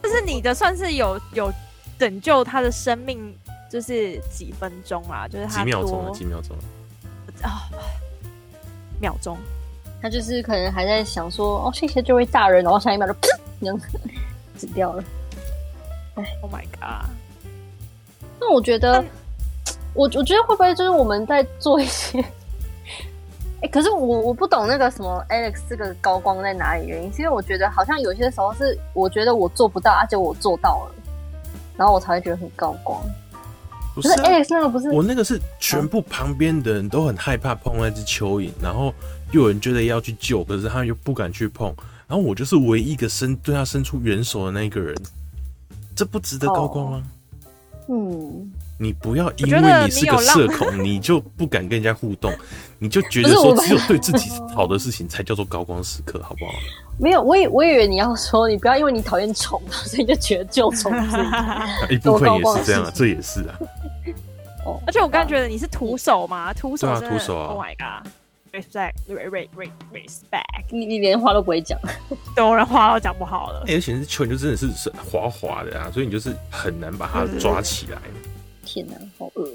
[0.03, 1.51] 就是你的算是有有
[1.97, 3.35] 拯救他的生命，
[3.71, 6.55] 就是几分钟啊，就是他几秒钟，几秒钟
[7.41, 7.69] 啊，
[8.99, 9.37] 秒钟。
[10.01, 13.13] 他就是可能还在想说哦，谢谢这位大人，然后下一秒就
[13.59, 13.79] 噗，
[14.55, 15.03] 死掉了。
[16.15, 17.09] 哎，Oh my god！
[18.39, 19.03] 那我觉得，
[19.93, 22.23] 我我觉得会不会就是我们在做一些
[23.61, 26.87] 哎、欸，可是我我不懂那个什么 Alex 这个高光在哪里？
[26.87, 30.95] 原因是因为我觉得好像有些时候是我觉得我做不到，而且我做到了，
[31.75, 33.01] 然后我才会觉得很高光。
[33.93, 38.93] 不是、Alex 那个不是我那个是全部旁边的人都很害怕碰那只蚯蚓，然后
[39.31, 41.67] 又有人觉得要去救，可是他又不敢去碰，
[42.07, 44.95] 然后我就是唯一一个伸对他伸出援手的那一个人，
[45.93, 47.03] 这不值得高光吗？
[47.87, 48.51] 哦、嗯。
[48.81, 52.33] 你不要因为你是个社恐，你， 你就不敢跟人家互动，
[52.77, 56.53] 你就觉得说只有对自己好的事情才叫做高光时刻，好不好？
[56.97, 61.17] 没有，我以我以为你要说，你不要因为你讨厌虫，所以就觉得救虫是
[61.93, 63.59] 一部分也是这样，这也是啊。
[64.65, 71.77] 哦，而且我刚刚觉得你是徒手嘛，徒手徒手啊！Oh my god，respect，respect，你你连话都不会讲，
[72.33, 73.59] 都连话都讲不好了。
[73.67, 77.97] 而且是球，你就真的是是滑滑的啊，所以你就是很难把它抓起来。
[78.71, 79.49] 天哪，好饿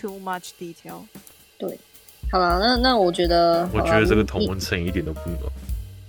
[0.00, 1.06] ！Too much detail。
[1.58, 1.76] 对，
[2.30, 5.42] 好了，那那我觉得，我觉得这个同文层一点都不暖。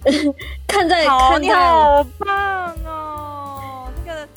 [0.68, 4.28] 看在看在你好棒哦，那个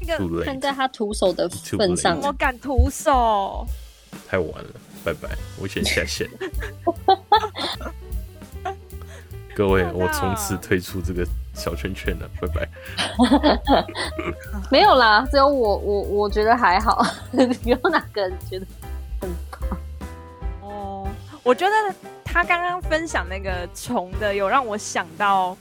[0.00, 3.66] 那个看在他徒手的份上，我敢徒手。
[4.28, 4.70] 太晚了，
[5.02, 6.28] 拜拜，我先下线。
[9.54, 11.26] 各位，我从此退出这个。
[11.54, 12.66] 小圈圈了，拜拜。
[14.72, 17.04] 没有啦，只有我，我我觉得还好。
[17.66, 18.64] 有哪个人觉得
[19.20, 19.78] 很棒？
[20.62, 21.06] 哦，
[21.42, 25.54] 我觉得他刚刚分享那个虫的，有让我想到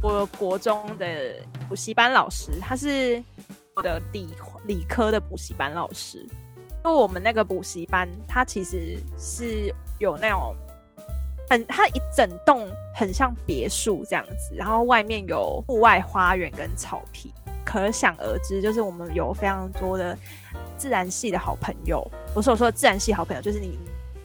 [0.00, 1.34] 我国中的
[1.68, 3.20] 补习班老师，他是
[3.74, 4.28] 我的理
[4.68, 6.18] 理科的补习班老师。
[6.18, 10.54] 因为我们那个补习班，他其实是有那种。
[11.52, 17.30] 很，它一整栋很像别墅这样子，然后外面有户外花园跟草皮，
[17.62, 20.16] 可想而知，就是我们有非常多的
[20.78, 22.10] 自然系的好朋友。
[22.32, 23.78] 不是我说自然系好朋友，就是你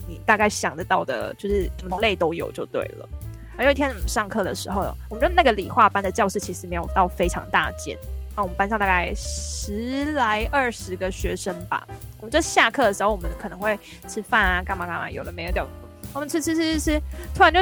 [0.07, 3.09] 你大概想得到的，就是什么类都有就对了。
[3.57, 7.97] 而有一天我们上课的时候，我们就那个理化班的教室其实没有到非常大间，
[8.37, 11.85] 那我们班上大概十来二十个学生吧。
[12.21, 15.67] 我们就下课的时候，我们可能会吃饭啊，干嘛干嘛，有的没的。
[16.13, 17.01] 我们吃吃吃吃吃，
[17.35, 17.59] 突然就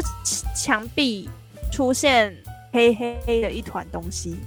[0.55, 1.29] 墙壁
[1.71, 2.35] 出现
[2.71, 4.37] 黑黑黑的一团东西，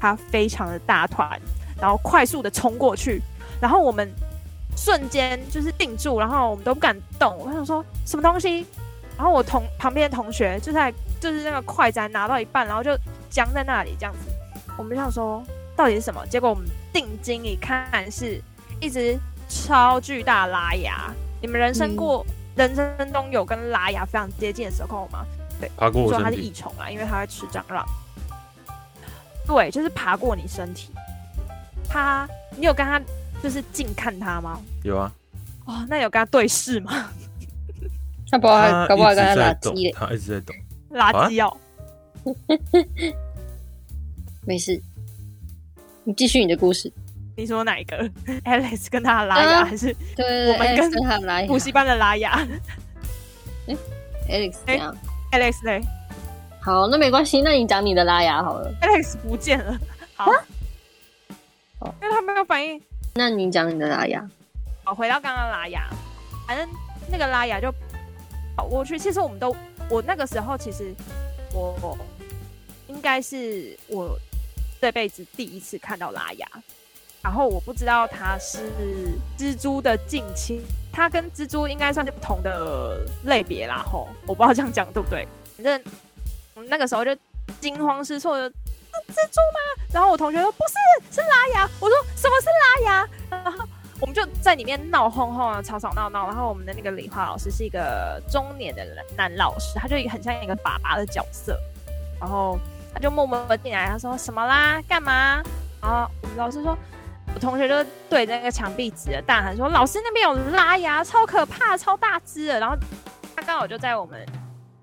[0.00, 1.40] 它非常的大团，
[1.80, 3.20] 然后快速的冲过去，
[3.60, 4.10] 然后我们
[4.76, 7.36] 瞬间就是定住，然后我们都不敢动。
[7.38, 8.66] 我想说什么东西？
[9.16, 12.96] 然后我同旁边的同学就在就是那个筷子还拿到一半，然后就
[13.30, 14.30] 僵在那里这样子。
[14.76, 15.40] 我们想说
[15.76, 16.26] 到底是什么？
[16.26, 18.42] 结果我们定睛一看，是
[18.80, 19.16] 一只
[19.48, 21.12] 超巨大拉牙。
[21.40, 22.26] 你们人生过？
[22.56, 25.24] 人生中有跟拉牙非常接近的时候吗？
[25.60, 27.86] 对，爬过我说它是益虫啊，因为它会吃蟑螂。
[29.46, 30.90] 对，就是爬过你身体。
[31.88, 33.00] 它，你有跟它
[33.42, 34.60] 就是近看它吗？
[34.82, 35.12] 有啊。
[35.64, 37.10] 哦，那有跟它对视吗？
[38.30, 39.94] 他不好，搞不好跟他垃圾。
[39.94, 40.56] 他一直在动。
[40.90, 41.54] 垃圾哦。
[44.46, 44.80] 没事，
[46.04, 46.90] 你继续你的故事。
[47.34, 47.96] 你说哪一个
[48.44, 52.46] ？Alex 跟他的拉牙，还是，我们跟他补习班的拉牙？
[53.66, 53.76] 哎
[54.28, 54.96] ，Alex 怎样
[55.32, 55.80] ？Alex 嘞？
[56.60, 58.70] 好，那没关系，那你讲你的拉雅好了。
[58.82, 59.78] Alex 不见了，
[60.14, 60.30] 好，
[62.02, 62.80] 因为他没有反应。
[63.14, 64.28] 那你讲你的拉雅。
[64.84, 65.88] 好，回到刚刚拉雅，
[66.46, 66.68] 反正
[67.10, 67.72] 那个拉雅就
[68.54, 68.98] 跑过去。
[68.98, 69.56] 其实我们都，
[69.88, 70.94] 我那个时候其实
[71.54, 71.96] 我
[72.88, 74.18] 应该是我
[74.80, 76.46] 这辈子第一次看到拉牙。
[77.22, 78.58] 然后我不知道它是
[79.38, 80.60] 蜘蛛的近亲，
[80.92, 83.84] 它跟蜘蛛应该算是不同的类别啦。
[83.86, 85.26] 吼，我不知道这样讲对不对？
[85.56, 85.82] 反正
[86.54, 87.16] 我们那个时候就
[87.60, 89.84] 惊慌失措的，是蜘蛛吗？
[89.92, 91.70] 然后我同学说不是，是拉牙。
[91.78, 93.08] 我说什么是拉牙？
[93.30, 93.64] 然后
[94.00, 96.26] 我们就在里面闹哄哄啊，吵吵闹闹。
[96.26, 98.84] 然后我们的那个理化老师是一个中年的
[99.16, 101.56] 男老师，他就很像一个爸爸的角色。
[102.18, 102.58] 然后
[102.92, 104.82] 他就默默的进来，他说什么啦？
[104.88, 105.40] 干嘛？
[105.80, 106.76] 然后我们老师说。
[107.34, 112.76] 我同学就对着那个墙壁指着大喊说：“老师那边有拉牙，超可怕，超大只的。”然后
[113.34, 114.26] 他刚好就在我们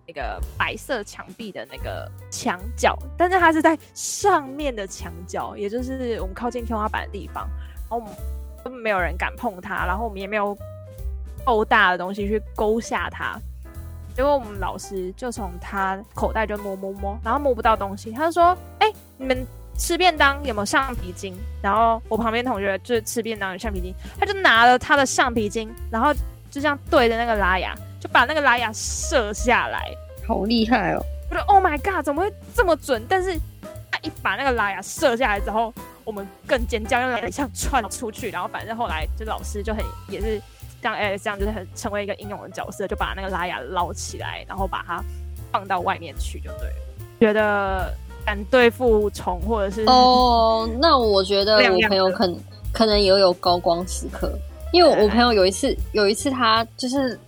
[0.07, 7.47] 那个白色墙壁的那个墙角，但是他是在上面的墙角，也就是我们靠近天花板的地方。
[7.89, 8.11] 然后我们
[8.63, 10.57] 根本没有人敢碰它，然后我们也没有
[11.45, 13.39] 够大的东西去勾下它。
[14.15, 19.45] 结果我们老师就从他口袋就摸摸摸，然后摸不到东西，他就说：“哎、你们。”
[19.79, 21.33] 吃便当有没有橡皮筋？
[21.61, 26.13] 然后我旁边同学就是吃便当有橡皮筋，他就拿了他的橡皮筋，然后
[26.51, 29.89] 就这样对着那个拉雅，就把那个拉雅射下来。
[30.27, 31.01] 好厉害哦！
[31.31, 33.03] 我说 Oh my God，怎么会这么准？
[33.07, 33.39] 但是
[33.89, 38.29] 他一把那个拉雅射下来之后，我们更尖叫，因为一下窜出去。
[38.29, 40.41] 然后反正后来就老师就很也是
[40.83, 45.01] 像 Alex 这样，就是很成为一个英勇的角色，就把那个拉雅捞起来，然后把它
[45.51, 46.75] 放到外面去，就对了。
[47.19, 47.93] 觉得
[48.25, 52.37] 敢对付虫或者是哦，那我觉得我朋友可能
[52.71, 54.31] 可能也有高光时刻，
[54.71, 57.19] 因为我朋友有一次有一次他就是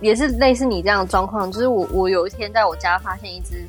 [0.00, 3.66] 也是类似你这样的状况，就是我我有一天在我家发现一只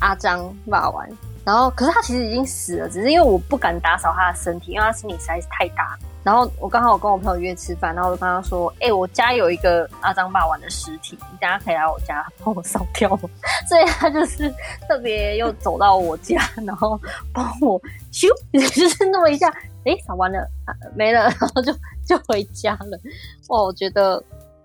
[0.00, 1.06] 阿张霸王。
[1.44, 5.98] 然后，可是他其实已经死了，只是因为我不敢打扫他的身体，因为他身体实在是太大。
[6.24, 13.28] 然后我刚好我跟我朋友约吃饭，然后我就跟他说：“哎、欸，我家有一个阿张霸王的尸体，你等下可以来我家帮我烧掉吗？”
[13.68, 14.48] 所以他就是
[14.88, 17.00] 特别又走到我家，然后
[17.32, 17.80] 帮我
[18.12, 19.48] 咻，就是那么一下，
[19.84, 21.72] 哎、欸，扫完了、啊，没了，然后就
[22.06, 23.00] 就回家了。
[23.48, 24.22] 哇，我觉得，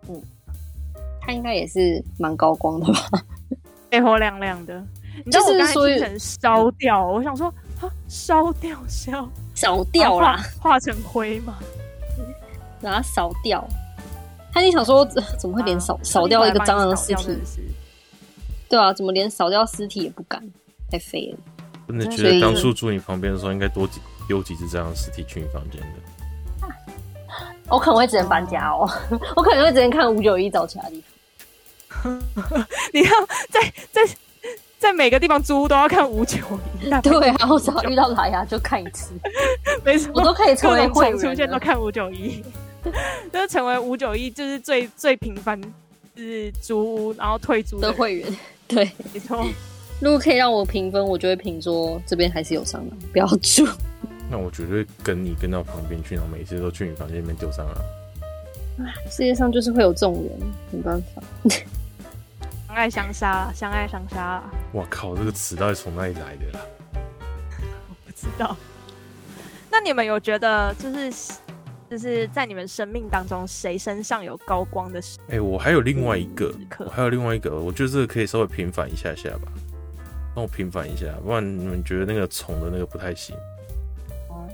[0.08, 0.22] 嗯，
[1.20, 3.24] 他应该也是蛮高光的吧，
[3.90, 4.84] 背 火亮亮的。
[5.26, 7.48] 你知道我刚才听成烧掉，我想说
[7.82, 11.58] 啊，烧掉烧烧掉啦，化成灰嘛，
[12.80, 13.68] 把它扫掉。
[14.54, 15.04] 他就想说，
[15.38, 17.38] 怎么会连扫扫、啊、掉一个蟑螂的尸体？
[18.70, 20.42] 对啊，怎么连扫掉尸体也不敢？
[20.92, 21.40] 太废了！
[21.88, 26.68] 真的觉得当初住你旁边的时候，应该多几丢几只这样的尸体去你房间的。
[27.68, 28.88] 我可能会只能搬家哦，
[29.36, 31.04] 我可能会只能看五九一找其他地
[31.90, 32.22] 方。
[32.94, 33.12] 你要
[33.50, 34.02] 在在。
[34.80, 36.38] 在在每个地方租都要看五九
[36.82, 39.12] 一， 对，然后只要遇到拉雅就看一次，
[39.84, 42.42] 没错，我都可以成为会出现都看五九 一，
[43.34, 45.60] 就是成为五九一就是最最频繁
[46.16, 49.46] 是租屋然后退租的，的会员，对，没错。
[50.00, 53.68] 如果可以让我评分，我就会评说这边还是有蟑螂，不要住。
[54.32, 57.76] 那我绝对跟你跟到旁边去，然后每次都去你房间里面丢蟑螂。
[59.10, 60.40] 世界上就是会有这种人，
[60.72, 61.22] 没办法。
[62.78, 64.44] 相爱相杀，相爱相杀。
[64.74, 65.16] 哇靠！
[65.16, 66.60] 这个词到底从哪里来的啦？
[67.90, 68.56] 我不知道。
[69.72, 71.34] 那你们有觉得，就是
[71.90, 75.18] 就是在你们生命当中，谁身上有高光的时？
[75.22, 79.52] 哎、欸，我还有另外一个，我还有另外一个，我觉得这个可以稍微平反一下下吧。
[80.36, 83.36] 让我平反一下，不然你们觉得那个宠的那个不太行。
[84.30, 84.48] 哦。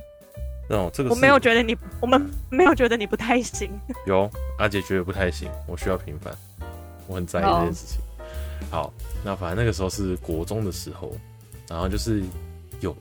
[0.70, 3.70] 哦，这个我没有觉得你，我们没有觉得你不太行。
[4.06, 6.34] 有，阿杰觉得不太行，我需要平反。
[7.06, 8.00] 我很在意这件事情。
[8.72, 8.92] 好，
[9.24, 11.12] 那反正那个时候是国中的时候，
[11.70, 12.24] 然后就是
[12.82, 12.96] 有，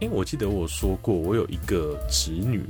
[0.00, 2.64] 因为我记得我说过，我有一个侄女，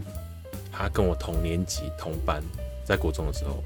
[0.71, 2.43] 她跟我同年级同班，
[2.85, 3.63] 在国中的时候，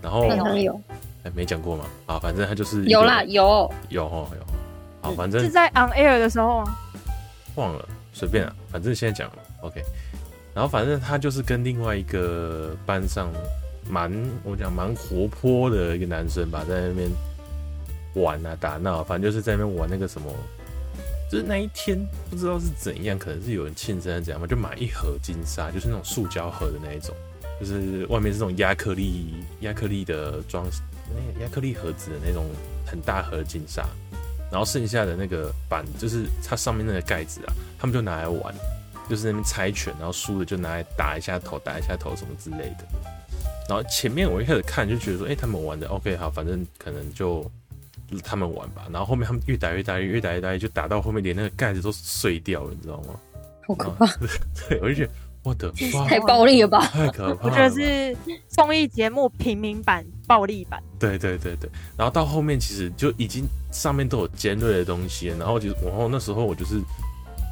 [0.00, 0.24] 然后
[0.56, 0.80] 有，
[1.24, 1.84] 哎、欸，没讲过吗？
[2.06, 4.46] 啊，反正她就是有啦，有有哦有，
[5.00, 6.76] 好，反正是在 on air 的时候吗？
[7.56, 9.82] 忘了，随便啊，反正现在讲了，OK。
[10.54, 13.28] 然后反正她就是跟另外一个班上。
[13.88, 14.12] 蛮
[14.44, 17.10] 我讲蛮活泼的一个男生吧，在那边
[18.14, 20.32] 玩啊打闹，反正就是在那边玩那个什么，
[21.30, 21.98] 就是那一天
[22.30, 27.14] 不知道是怎样，可能是有人庆生怎样嘛，就买一盒金沙，就是那种塑胶盒的那一种，
[27.60, 30.64] 就是外面是那种亚克力亚克力的装
[31.08, 32.44] 那个亚克力盒子的那种
[32.86, 33.86] 很大盒金沙，
[34.50, 38.54] 然后剩下的那个板就是它上面那个盖子啊，他们就拿来玩，
[39.08, 42.84] 就是那边猜拳，然后输了就拿来打一下头，打一下头什么之类的。
[43.68, 47.48] 然后前面我一开始看就觉得说，哎、欸，他们玩的 OK 好，反正可能就
[48.24, 48.82] 他们玩吧。
[48.92, 53.14] 然后后面他们越打越大，越打越大，就打到后面连那个盖子都碎掉了，你知道吗？
[53.66, 54.06] 好可怕！
[54.68, 55.12] 对，我就觉得
[55.44, 56.80] 我的妈，太暴力了吧？
[56.86, 57.46] 太可怕！
[57.46, 58.16] 我觉得是
[58.48, 60.82] 综艺节目平民版、暴力版。
[60.98, 61.70] 对对对对。
[61.96, 66.80] 然后到后面其实就已经上面都有尖锐的东西，然后就然后那时候我就是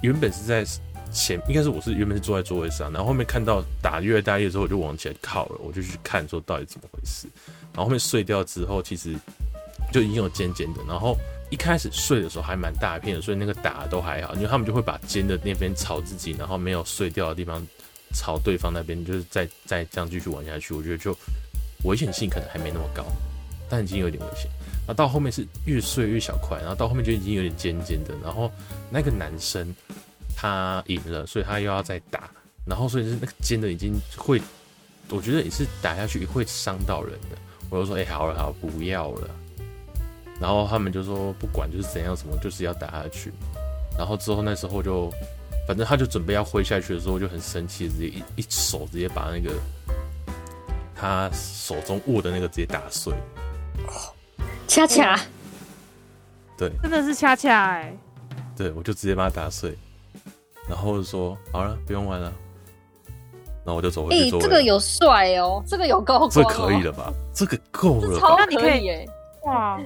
[0.03, 0.65] 原本是在。
[1.13, 7.27] 前应该是我是原本是坐在座位上，然后后面看到打越大力之后，我就往前靠了，我就去看说到底怎么回事。
[7.73, 9.15] 然后后面碎掉之后，其实
[9.93, 10.81] 就已经有尖尖的。
[10.89, 11.17] 然后
[11.51, 17.65] 一开始碎的时候还蛮大片的，所以那个打都还好，因为他们就会把尖的那边朝自己，然后没有碎掉的地方
[18.15, 20.75] 朝对方那边，就是再再这样继续玩下去。
[20.75, 21.17] 我觉得就
[21.85, 23.05] 危险性可能还没那么高，
[23.69, 24.51] 但已经有点危险。
[24.87, 28.15] 然后到后面是越碎越小块，然后到后面就已经有点尖尖的。
[28.23, 28.51] 然后
[28.91, 29.75] 那个男生。
[30.41, 32.31] 他赢了，所以他又要再打，
[32.65, 34.41] 然后所以是那个尖的已经会，
[35.11, 37.37] 我觉得也是打下去会伤到人的。
[37.69, 39.29] 我就说，哎、欸，好了好了，不要了。
[40.41, 43.31] 然后他们就说不管就是怎样什么，就是要打下去。
[43.99, 45.13] 然后之后那时候就，
[45.69, 49.53] 反正他就准备要挥下去的时候，我就很生气，直接一一手直接把那个
[50.97, 53.13] 他手中握的那个直接打碎。
[54.67, 55.21] 恰恰，
[56.57, 57.95] 对，真的是恰恰哎。
[58.57, 59.77] 对，我就直接把它打碎。
[60.71, 62.33] 然后就说好了，不用玩了。
[63.65, 64.23] 然后我就走回去。
[64.23, 66.29] 哎、欸，这个有帅哦，这个有够、哦。
[66.31, 67.13] 这可以了吧？
[67.35, 68.21] 这个够了吧？
[68.21, 69.09] 超可以耶！
[69.43, 69.81] 哇，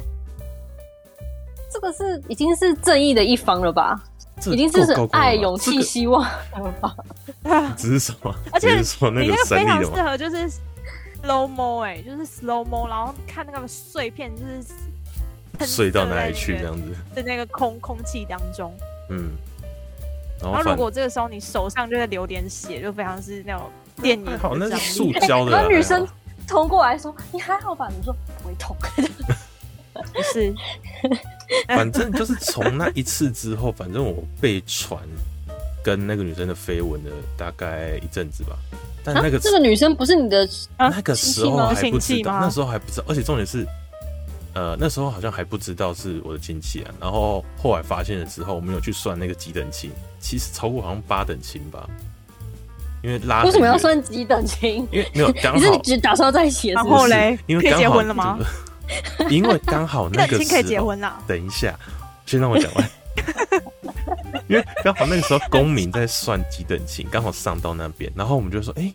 [1.72, 3.98] 这个是已经是正义的一方了吧？
[4.46, 6.94] 已经是爱、勇气、希望了吧？
[7.78, 8.34] 只是什么？
[8.52, 10.48] 而且说那你那个非常适合合就是
[11.22, 18.72] slow mo 哎、欸，就是 slow mo，然后看那个碎片就是碎到哪里去这样子，在那个空空气当中，
[19.08, 19.30] 嗯。
[20.40, 23.70] 然后，然后如果这个时候你手上就在流点血，就非常是那种
[24.02, 24.38] 电影。
[24.38, 25.52] 好，那是塑胶的。
[25.52, 26.06] 然后女生
[26.46, 28.76] 冲过来说：“你还好吧？”你说：“不会痛。”
[30.12, 30.54] 不是。
[31.68, 35.00] 反正就是从那一次之后，反正我被传
[35.84, 38.56] 跟那个女生的绯闻了大概一阵子吧。
[39.04, 43.66] 但那个、啊、这个女生不是你的那个时候还不知道，那时候还不知道，而且重点是，
[44.54, 46.94] 呃，那时候好像还不知道是我的亲戚啊。
[47.00, 49.90] 然后后来发现了之后，我们有去算那个几等亲，
[50.20, 51.88] 其实超过好像八等亲吧。
[53.02, 54.86] 因为拉为什么要算几等亲？
[54.90, 58.38] 因为没有刚好，你是只打算在一起，然后嘞，因为可以结婚了吗？
[59.28, 61.22] 因为刚好那个时候可以结婚了。
[61.26, 61.78] 等一下，
[62.24, 62.90] 先让我讲完。
[64.48, 68.94] 因为刚好那个时候公民在算几等亲，刚好上到那边，然后我们就说：“哎、欸，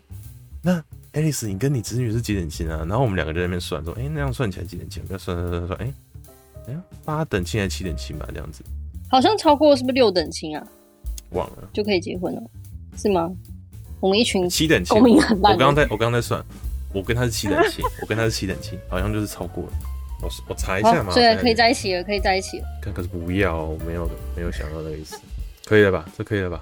[0.62, 0.82] 那
[1.12, 5.92] 爱丽丝，你跟你侄女是几点亲啊？”然后我们两个在那边算，说：“哎、欸，那样算起来几点亲？”我们算算算算，哎、欸，
[6.68, 8.28] 哎、欸，八等亲还是七等亲吧？
[8.32, 8.62] 这样子，
[9.08, 10.66] 好像超过是不是六等亲啊？
[11.30, 12.42] 忘了，就可以结婚了，
[12.96, 13.30] 是吗？
[14.00, 16.44] 我们一群七等亲，我刚刚在我刚刚在算。
[16.92, 19.72] 我跟他是七等亲， 我跟他是七等亲，好像就是超过了。
[20.22, 21.14] 我我查一下嘛。
[21.14, 22.66] 对，可以在一起了，可以在一起了。
[22.82, 25.16] 可可是不要，我没有没有想到那个意思。
[25.64, 26.04] 可以了吧？
[26.18, 26.60] 这可以了吧？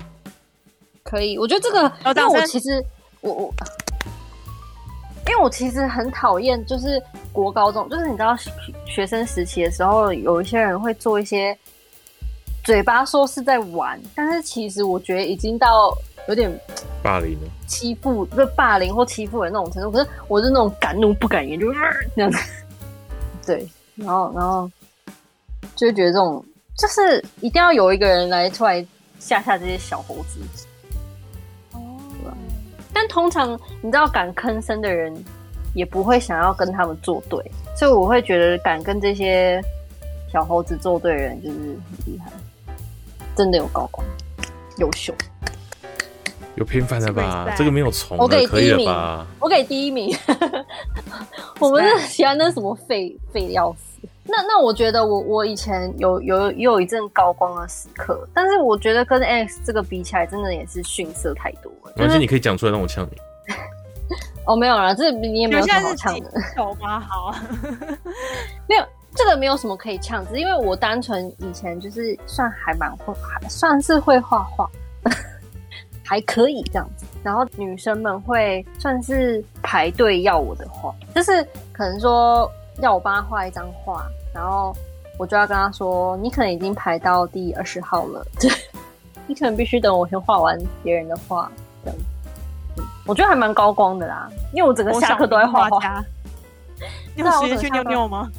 [1.03, 1.38] 可以。
[1.38, 2.84] 我觉得这个，但我其实
[3.22, 3.55] 我我，
[5.28, 7.00] 因为我其实很讨厌，就是
[7.32, 8.36] 国高中，就是你知道
[8.86, 11.56] 学生时期的时候，有一些人会做一些
[12.64, 15.96] 嘴巴说是在玩，但是其实我觉得已经到。
[16.26, 16.52] 有点
[17.02, 21.80] 霸凌呢，欺负不是霸凌或欺负人那种程度，可是我是那种敢怒不敢言，就这
[22.20, 22.38] 样子。
[23.46, 24.70] 对，然后然后
[25.74, 26.44] 就会觉得这种
[26.76, 28.86] 就是一定要有一个人来出来
[29.18, 30.38] 吓吓这些小猴子。
[32.89, 35.14] 哦，但通常你知道敢吭声的人
[35.74, 37.39] 也不会想要跟他们作对，
[37.76, 39.62] 所以我会觉得敢跟这些
[40.32, 42.30] 小猴子作对的人就是很厉害，
[43.36, 44.07] 真的有高光，
[44.78, 45.14] 优秀。
[46.57, 47.55] 有平凡的吧？
[47.57, 48.93] 这个没有虫，我给第一名。
[49.39, 50.12] 我给第一名。
[51.61, 53.88] 我们是喜欢那什么废废的要死。
[54.28, 61.92] 那那我觉得我我以前有有也有一阵高光的时刻，但是我觉得跟 X 这个比起来，真的也是逊色太多了。
[61.96, 63.18] 而且你可以讲出来让我呛你。
[64.46, 66.30] 哦，没有啦，这你也没有什么好呛的。
[66.56, 67.00] 有吗？
[67.00, 67.34] 好，
[68.68, 74.68] 没有这个没有什么可以呛，只是因为我单纯以前就是算还蛮会，还算是会画画。
[76.04, 82.50] 还可以这样子，然后女生们会算是排队要我的画，就是可能说
[82.80, 84.74] 要我帮她画一张画，然后
[85.18, 88.50] 我就要跟他说，你可能已经排到第二十号了，对，
[89.26, 91.50] 你可能必须等我先画完别人的画，
[91.84, 91.98] 这样，
[92.76, 96.04] 嗯，我觉得还蛮高光的啦，因为我整个下课都在画画。
[97.16, 98.30] 你有时间去尿尿吗？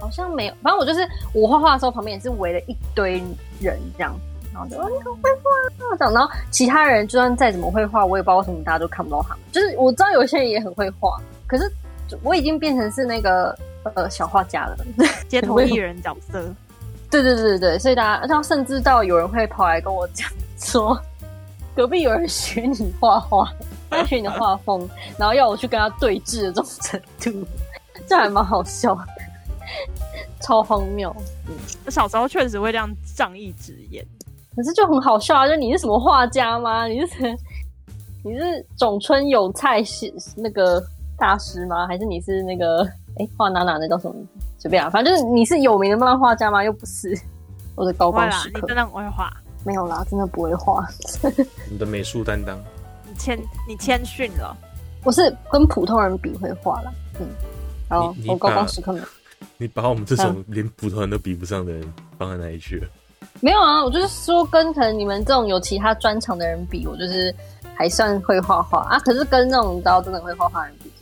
[0.00, 3.22] 好像没有，反正我就是我画画的时候，旁边也是围了一堆
[3.60, 4.12] 人这样。
[4.52, 9.38] 然后就说你很会画，这样，然后其他人就算再怎么会画，我也不知道为什么大家都看不到他们。
[9.52, 11.16] 就是我知道有些人也很会画，
[11.46, 11.72] 可是
[12.22, 13.56] 我已经变成是那个
[13.94, 14.76] 呃小画家了，
[15.28, 16.42] 街头艺人角色。
[17.10, 20.98] 对对对对对，所以大家，然后甚至到有人会跑来跟我讲说，
[21.76, 23.52] 隔壁有人学你画画，
[24.06, 24.88] 学你的画风，
[25.18, 27.46] 然后要我去跟他对峙的这种程度，
[28.08, 29.04] 这还蛮好笑的，
[30.40, 31.14] 超荒谬。
[31.48, 31.54] 嗯，
[31.84, 34.02] 我小时候确实会这样仗义直言。
[34.56, 35.48] 可是就很好笑啊！
[35.48, 36.86] 就你是什么画家吗？
[36.86, 37.36] 你是
[38.22, 40.82] 你是种村有菜是那个
[41.22, 41.86] 大师吗？
[41.86, 42.82] 还是你是那个
[43.20, 44.14] 哎画哪哪的叫什么？
[44.58, 46.64] 随便啊，反正就是你是有名的漫画家吗？
[46.64, 47.16] 又不是
[47.76, 48.60] 我的高光时刻。
[48.60, 49.32] 你真的很会画？
[49.64, 50.84] 没有啦，真的不会画。
[51.70, 52.58] 你的美术担当？
[53.06, 54.56] 你谦你谦逊了。
[55.04, 56.92] 我是跟普通人比会画啦。
[57.20, 57.28] 嗯，
[57.88, 59.04] 好，我高光时刻没有。
[59.58, 62.88] 你把我们这种连普通人都比不上的人放在哪里去了？
[63.40, 67.32] 没有啊，我就是说跟可能你们这种有其他专长的人比，我就是
[67.74, 68.98] 还算会画画啊。
[69.00, 71.01] 可是跟那种你知道真的会画画的人比，就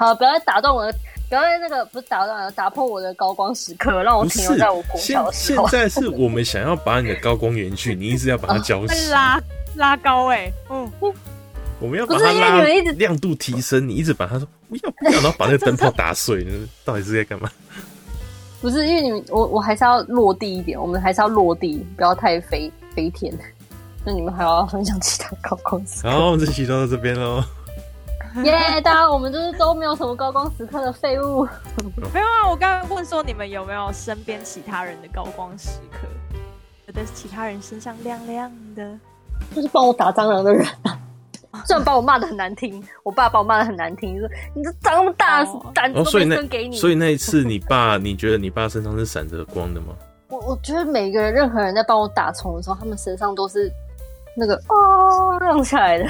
[0.00, 0.98] 好，不要再打断我的，
[1.28, 5.68] 不要再那个不是打断，打破我的高光时刻，让我停留在我国小的时候。
[5.68, 9.38] 现在是我们想要把你的高光延续，你一直要把它浇熄，拉
[9.74, 10.90] 拉高哎、欸，嗯，
[11.78, 12.62] 我们要把它拉
[12.96, 16.46] 亮度提升，你一直把它说不要不要，然后把那个灯泡打碎，
[16.82, 17.50] 到底是在干嘛？
[18.62, 23.30] 不是因为你们，我我还是要落地一点，我们还是要落地，不要太飞飞天。
[24.02, 26.10] 那你们还要分享其他高光时刻？
[26.10, 27.44] 好，我们这期就到这边喽。
[28.44, 31.44] 耶、yeah,，大家我们就是都没有什么高光时刻的废物。
[32.14, 36.06] 没有啊，我刚刚问说你们有没有身边其他人的高光时刻？
[36.92, 38.98] 得其他人身上亮亮的，
[39.54, 40.98] 就是帮我打蟑螂的人啊。
[41.64, 46.76] 虽然把我骂的很难听，我爸把我骂的很难听，说你这长那么大胆子都没分给你。
[46.76, 49.94] 所以那一次，你爸你觉得你爸身上是闪着光的吗？
[50.28, 53.70] 我我觉得每个人任何人在帮我打虫的时候，他们身上都是
[54.36, 56.08] 那个哦亮起来的。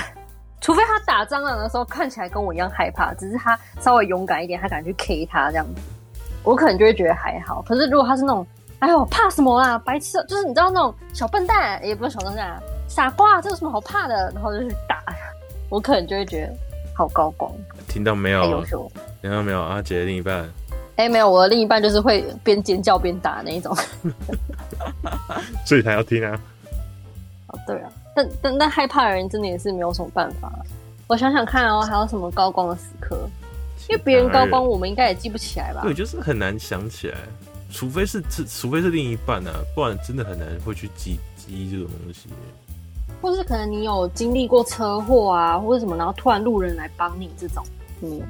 [0.61, 5.81] 除非他打蟑螂的时候看起来跟我一样害怕，只是他稍微勇敢一点，他敢去 K 他这样子，
[6.43, 7.63] 我可能就会觉得还好。
[7.63, 8.47] 可是如果他是那种，
[8.79, 14.31] 哎呦怕什么啊，白痴，就是你知道那种小笨蛋，也不是小笨蛋啊，傻瓜，这有什么好怕的？
[14.35, 15.03] 然后就去打，
[15.69, 16.53] 我可能就会觉得
[16.95, 17.51] 好高光。
[17.89, 18.65] 听到没有？
[19.23, 19.63] 听到没有？
[19.63, 20.45] 阿杰的另一半？
[20.97, 23.75] 哎、欸，没有，我的另一半就是会边尖叫边打那一种，
[25.65, 26.39] 所以才要听啊。
[27.49, 27.91] 哦，对啊。
[28.15, 30.53] 但但但害怕的人真的也是没有什么办法。
[31.07, 33.19] 我想想看哦，还有什么高光的时刻？
[33.89, 35.81] 因为别人高光，我们应该也记不起来吧？
[35.83, 37.17] 对，就是很难想起来，
[37.73, 42.29] 除非是除除非是另一半啊，不然真的很难会去记记这种东西。
[43.21, 47.65] 或是可能你有经历过车祸啊，或者什么，然后突然路人来帮你这种，
[48.03, 48.23] 嗯。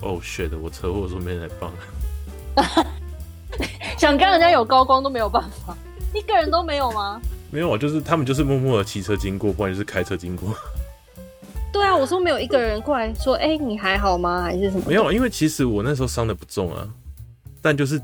[0.00, 0.56] 哦，shit！
[0.62, 1.72] 我车祸的时候没人来帮。
[3.98, 5.76] 想跟人家有高光都没有办法，
[6.14, 7.20] 一个人都没有吗？
[7.50, 10.54] 没有啊，就是他们就是默默的骑车经过，不然就是开车经过。
[11.72, 14.42] 对啊，我说没有一个人过来说，哎、欸，你还好吗？
[14.42, 14.84] 还是什么？
[14.86, 16.88] 没有，因为其实我那时候伤的不重啊，
[17.60, 18.00] 但就是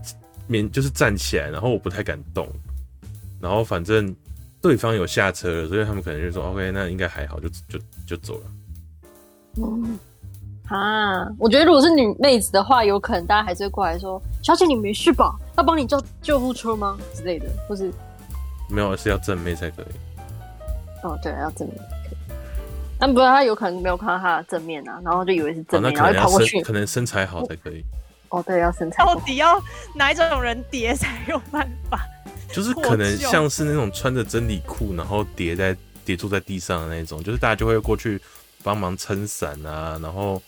[0.46, 2.46] 免就是站起来，然后我不太敢动，
[3.40, 4.14] 然后反正
[4.60, 8.42] 对方有下车了，所以他们可能就说，OK，那应该还好，就就就走了。
[9.56, 9.98] 嗯，
[10.68, 15.34] 啊，我觉得如果是女妹子的话，有可能大家还是会过来说，小姐你没事吧？
[15.56, 16.98] 要帮你叫救护车吗？
[17.14, 17.92] 之类的，或是。
[18.68, 19.86] 没有，是要正妹才可以。
[21.02, 21.78] 哦，对，要正面。
[22.98, 26.62] 但不然他有可能没有看到他的正面啊，然后就以为是正面，哦、然后跑过去。
[26.62, 27.84] 可能身材好才可以。
[28.30, 29.14] 哦，对，要身材好。
[29.14, 29.60] 到底要
[29.94, 32.00] 哪一种人叠才有办法？
[32.52, 38.20] 就是可能像是那种穿着真理裤，然后叠在叠坐在地上的那种，就是大家就会过去
[38.62, 40.40] 帮忙撑伞啊，然后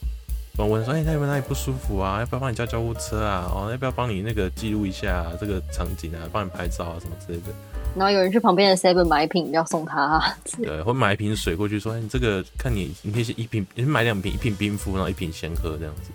[0.56, 2.20] 帮我问说：“哎、欸，他有没有哪里不舒服啊？
[2.20, 3.50] 要不要帮你叫救护车啊？
[3.52, 6.22] 哦，要不要帮你那个记录一下、啊、这个场景啊？
[6.32, 7.52] 帮你拍照啊什么之类的。”
[7.96, 10.22] 然后有人去旁边的 Seven 买一瓶要送他，
[10.62, 16.10] 对，或买一瓶水过去说：“哎，你这个看你，你可以一瓶，你买两瓶，一瓶冰敷，然后一瓶先喝这样子。”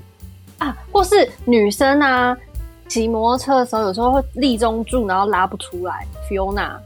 [0.63, 2.37] 啊，或是女生啊，
[2.87, 6.77] 骑摩托车的时候有时候会立中柱，然后拉不出来，Fiona，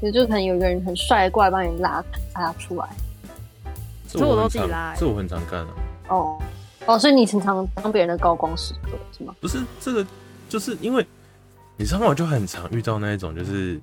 [0.00, 2.04] 也就可能有一个人很帅过来帮你拉
[2.34, 2.88] 拉出来。
[4.06, 5.72] 这我都自己拉，这我很常干的。
[6.08, 6.38] 哦
[6.86, 9.34] 哦，所以你常常当别人的高光时刻是吗？
[9.40, 10.06] 不是，这个
[10.48, 11.04] 就是因为
[11.76, 12.06] 你知道吗？
[12.06, 13.80] 我就很常遇到那一种就是。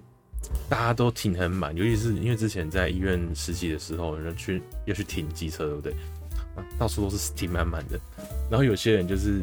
[0.69, 5.93] 大家都停很满，尤其是因为之前在医院实习的时候，人去要去停机车，对不对？
[6.55, 7.99] 啊，到处都是停满满的。
[8.49, 9.41] 然后有些人就是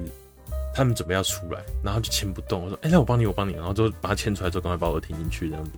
[0.74, 2.64] 他们准备要出来，然后就牵不动。
[2.64, 5.72] 我说：“哎、欸，那我帮你，我帮你。”然后就把他牵出来之后，赶快把我停进去，这样子。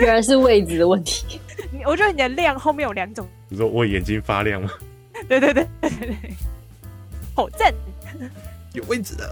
[0.00, 1.40] 原来是位置的问题。
[1.84, 3.28] 我觉得你的亮后面有两种。
[3.48, 4.70] 你说我眼睛发亮吗？
[5.28, 6.16] 对对对对对，
[7.34, 7.74] 好赞，
[8.72, 9.30] 有位置的。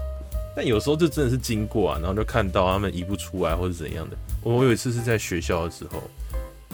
[0.59, 4.17] 但有时候就真的是经过啊，然后就看到他们移不出来或者怎样的。
[4.43, 6.03] 我有一次是在学校的时候，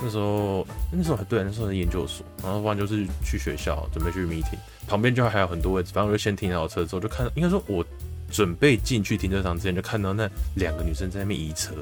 [0.02, 4.58] 那时候那时候还对，那时候是研究所，然后不然就是去学校准备去 meeting，
[4.88, 7.86] 旁边就还有很多位置，反正我就先停好车之后就看，应该说我
[8.32, 11.76] 准备进去停车场之前就看到那两个女生在那边移车，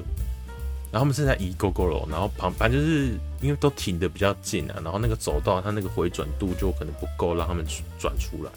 [0.91, 7.66] 然后他们正在移 GO GO 然后旁反正就是因为都停的比较近啊，然后那个走道它那个回转度就可能不够让他们
[7.97, 8.51] 转出来。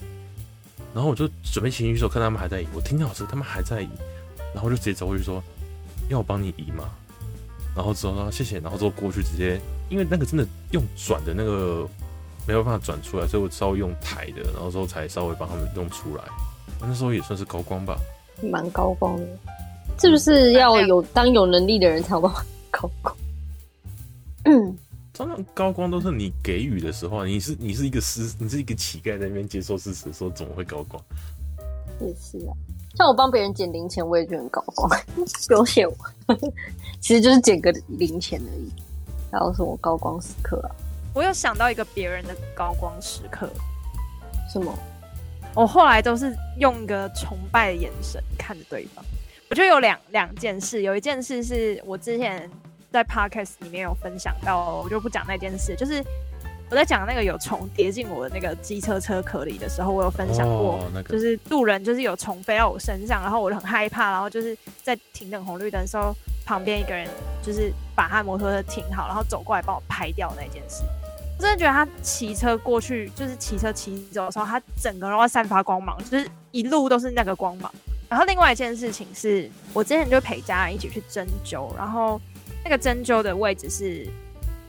[0.97, 3.89] 然后我就准备骑进去的时候，看他们还在移，我听到是他们还在移，
[4.55, 5.43] 然后就直接走过去说
[6.09, 6.89] ：“要我帮你移吗？”
[7.77, 11.87] 然后之后说：“谢谢。”然后之后过去直接，因为那个真的用转的那个
[12.49, 16.25] 没有办法转出来，所以我稍微用抬的，然后之后才稍微帮他们弄出来。
[16.81, 17.99] 那时候也算是高光吧，
[18.43, 19.27] 蛮高光的。
[19.99, 23.15] 是不是要有当有能力的人才有办法高光？
[24.45, 24.75] 嗯。
[25.17, 31.03] 通常高光都是你给予的时候，你是你是一个施，你是一个乞丐在那边接受事实，说怎么会高光？
[32.01, 32.53] 也是啊，
[32.99, 34.91] 像我帮别人捡零钱，我也觉得很高光，
[35.49, 35.97] 不用谢我，
[37.01, 38.71] 其实就是捡个零钱而已。
[39.33, 40.71] 还有什么高光时刻啊？
[41.15, 43.49] 我有想到一个别人的高光时刻，
[44.53, 44.79] 什么？
[45.55, 49.03] 我后来都是用一个崇拜的眼神看着对方。
[49.49, 52.51] 我觉得有两两件事，有一件事是我之前。
[52.97, 55.77] 在 podcast 里面有分享到，我就不讲那件事。
[55.77, 56.03] 就是
[56.71, 66.15] 我在讲那个有虫跌进我的那个机车车壳里的时候，我有分享过，就是路人就是有虫飞到我身上，然后我就很害怕，然后就是在停等红绿灯的时候，
[66.47, 67.07] 旁边一个人
[67.43, 70.83] 就是把他摩托车停好，然后走过来帮我拍掉那件事。
[71.37, 77.71] 我真的觉得他骑车过去，就是骑车骑走的时候，他整个人都在散发光芒，就是一路都是那个光芒。
[78.09, 82.21] 然后另外一件事情是我之前就陪家人一起去针灸，然后
[82.65, 84.07] 那个针灸的位置是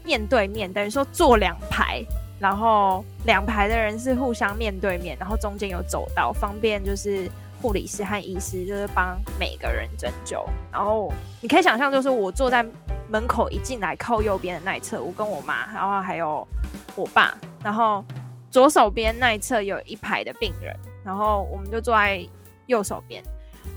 [0.04, 2.04] 面对面，等于说坐两排，
[2.40, 7.30] 然后两排的人是互相面对面，然后中间有走道，方便就是
[7.62, 10.46] 护理师和医师就是帮每个人针灸。
[10.72, 11.12] 然后
[11.42, 12.66] 你可以想象，就是我坐在
[13.10, 16.48] 门口一进来靠右边的那一侧，我跟我妈，然后还有
[16.96, 18.04] 我爸，然后
[18.50, 22.28] 左手边那一侧有一排的病人，然后我们就坐在。
[22.68, 23.24] 右手边，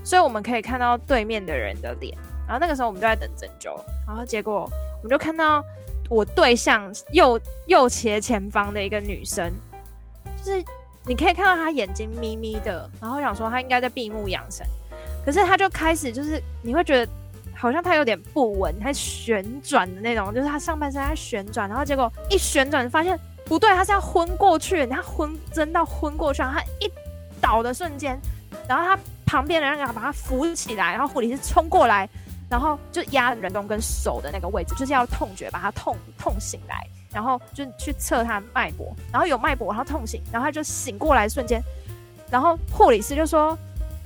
[0.03, 2.13] 所以我们可以看到对面的人的脸。
[2.51, 5.63] 然后那个时候我们就在等针灸，然后结果我们就看到
[6.09, 9.49] 我对象右右斜前方的一个女生，
[10.43, 10.61] 就是
[11.05, 14.67] 你可以看到她眼睛眯眯的，然后想说她应该在闭目养神，
[15.25, 17.09] 可是她就开始就是你会觉得
[17.55, 26.91] 好像她有点不稳，她旋转的那种，就是她上半身在旋转，然后结果一旋转发现不对，她是要昏过去，她昏真到昏过去，然后她一
[27.39, 28.19] 倒的瞬间。
[28.67, 32.07] 然后他旁边的人要把他扶起来，然后护理师冲过来，
[32.51, 41.63] 然后就压人中跟手的那个位置，就是要痛觉把他痛痛醒来，然后就去测他脉搏，然后有脉搏，然后痛醒，然后他就醒过来瞬间，
[42.29, 43.57] 然后护理师就说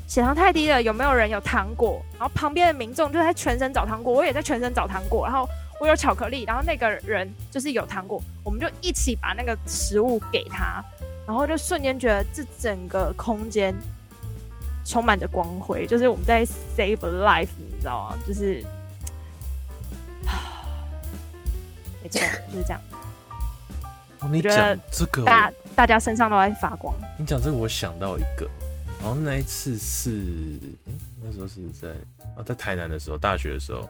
[0.07, 1.99] 血糖太低了，有没有人有糖果？
[2.19, 10.85] 然后旁边的民众就在全身找糖果，我也在全身找糖果，然后我有巧克力，然后那个人就是有糖果，我们就一起把那个食物给他，
[11.25, 13.73] 然后就瞬间觉得这整个空间。
[14.85, 18.17] 充满着光辉，就是我们在 save a life，你知道吗？
[18.25, 18.63] 就是，
[22.03, 22.21] 没错，
[22.51, 22.79] 就是这样。
[24.19, 26.95] 哦、你讲这个，大大家身上都在发光。
[27.17, 28.49] 你讲这个，我想到一个，
[29.01, 30.11] 然后那一次是，
[30.85, 31.89] 欸、那时候是在
[32.35, 33.89] 啊，在台南的时候，大学的时候，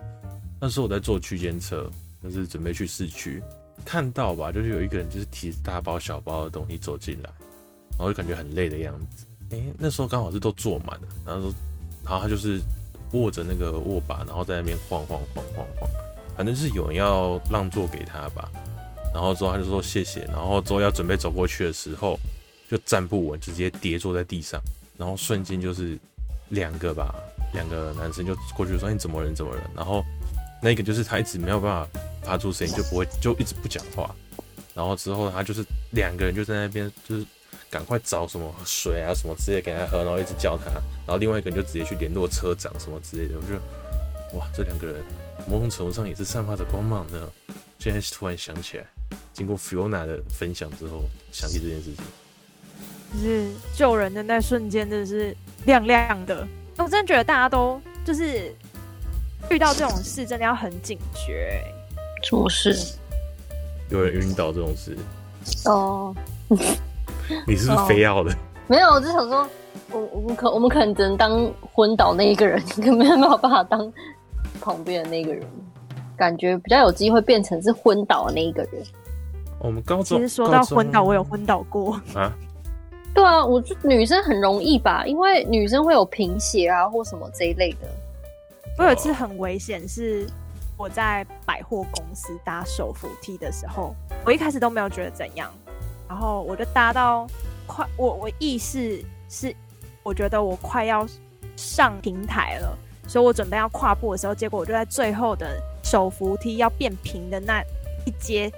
[0.59, 1.89] 那时候我在坐区间车，
[2.23, 3.41] 就是准备去市区，
[3.85, 7.29] 看到吧，就是有一个人就是提着大包小包的东西走进来，
[7.91, 9.24] 然后就感觉很累的样子。
[9.51, 11.53] 哎、欸，那时候刚好是都坐满了，然后说，
[12.03, 12.59] 然后他就是
[13.11, 15.89] 握着那个握把，然后在那边晃晃晃晃晃，
[16.35, 18.49] 反正是有人要让座给他吧。
[19.13, 22.19] 然后之后他就说谢谢，然后之后要准备走过去的时候，
[22.69, 24.59] 就站不稳，直接跌坐在地上，
[24.97, 25.97] 然后瞬间就是
[26.49, 27.13] 两个吧，
[27.53, 30.03] 两个男生就过去说你怎么人怎么人，然后
[30.61, 34.13] 那个就是他一直没有办法发出声音，就不会就一直不讲话，
[34.73, 37.25] 然后之后他就是两个人就在那边就是。
[37.69, 40.71] 赶快找什么水啊什么之类给他喝，然后一直叫他，
[41.05, 43.35] 然后另外一个人就直接去联络车长什么之类的。
[43.35, 45.03] 我觉得，哇，这两个人
[45.47, 47.29] 某种程度上也是散发着光芒的。
[47.77, 48.85] 现在突然想起来，
[49.33, 52.03] 经过 Fiona 的分享之后，想起这件事情，
[53.13, 55.35] 就是救人的那瞬间真的是
[55.65, 56.47] 亮亮的。
[56.77, 58.51] 我真的觉得大家都就是
[59.51, 61.63] 遇到这种事，真的要很警觉。
[62.23, 62.97] 什么事？
[63.89, 64.97] 有人晕倒这种事？
[65.65, 66.15] 哦。
[67.47, 68.31] 你是不是非要的？
[68.31, 68.35] 哦、
[68.67, 69.47] 没有，我只想说，
[69.91, 73.91] 我我们可我们可能只能当昏倒那一个人， 根本没有办法当
[74.59, 75.45] 旁边的那个人，
[76.17, 78.83] 感觉比较有机会变成是昏倒的那一个人。
[79.59, 82.31] 我们高中其实说到昏倒，我有昏倒过啊。
[83.13, 87.87] 对啊，我就女生很容易吧，因为女生会有贫血啊或什么这一类的。
[88.77, 90.27] 我有一次很危险，是
[90.77, 93.95] 我在百货公司搭手扶梯的时候，
[94.25, 95.49] 我一开始都没有觉得怎样。
[96.07, 97.27] 然后我就搭到
[97.65, 99.55] 快，我我意识是，
[100.03, 101.05] 我觉得我快要
[101.55, 102.77] 上平台了，
[103.07, 107.63] 所以我准备要跨步的时候，结果我就在最后的手扶梯要变平的那
[108.05, 108.51] 一阶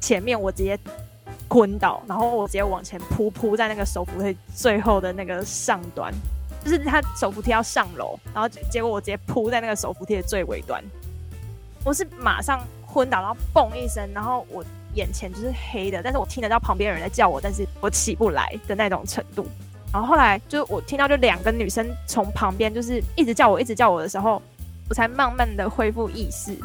[0.00, 0.76] 前面，我直接
[1.48, 6.12] 昏倒，然后我直接往前扑扑在那个手扶梯最后的那个上端，
[6.64, 10.82] 就是他手扶梯要上楼，然后结果我直接扑在那个手扶梯的最尾端，
[11.84, 14.64] 我是马上昏倒，然后嘣一声，然后我。
[14.94, 19.46] 眼前就是黑的，但是我听得到旁边有人在叫我，但是我起不来的那种程度。
[19.92, 24.40] 然后后来就我听到就两个女生从旁边就是一直叫我，一直叫我的时候，
[24.88, 26.56] 我才慢慢的恢复意识。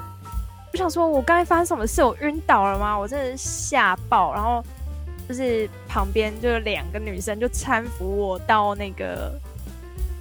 [0.71, 2.03] 我想说，我刚才发生什么事？
[2.03, 2.97] 我晕倒了吗？
[2.97, 4.33] 我真的是吓爆。
[4.33, 4.63] 然后
[5.27, 9.37] 就是旁边就两个女生就搀扶我到那个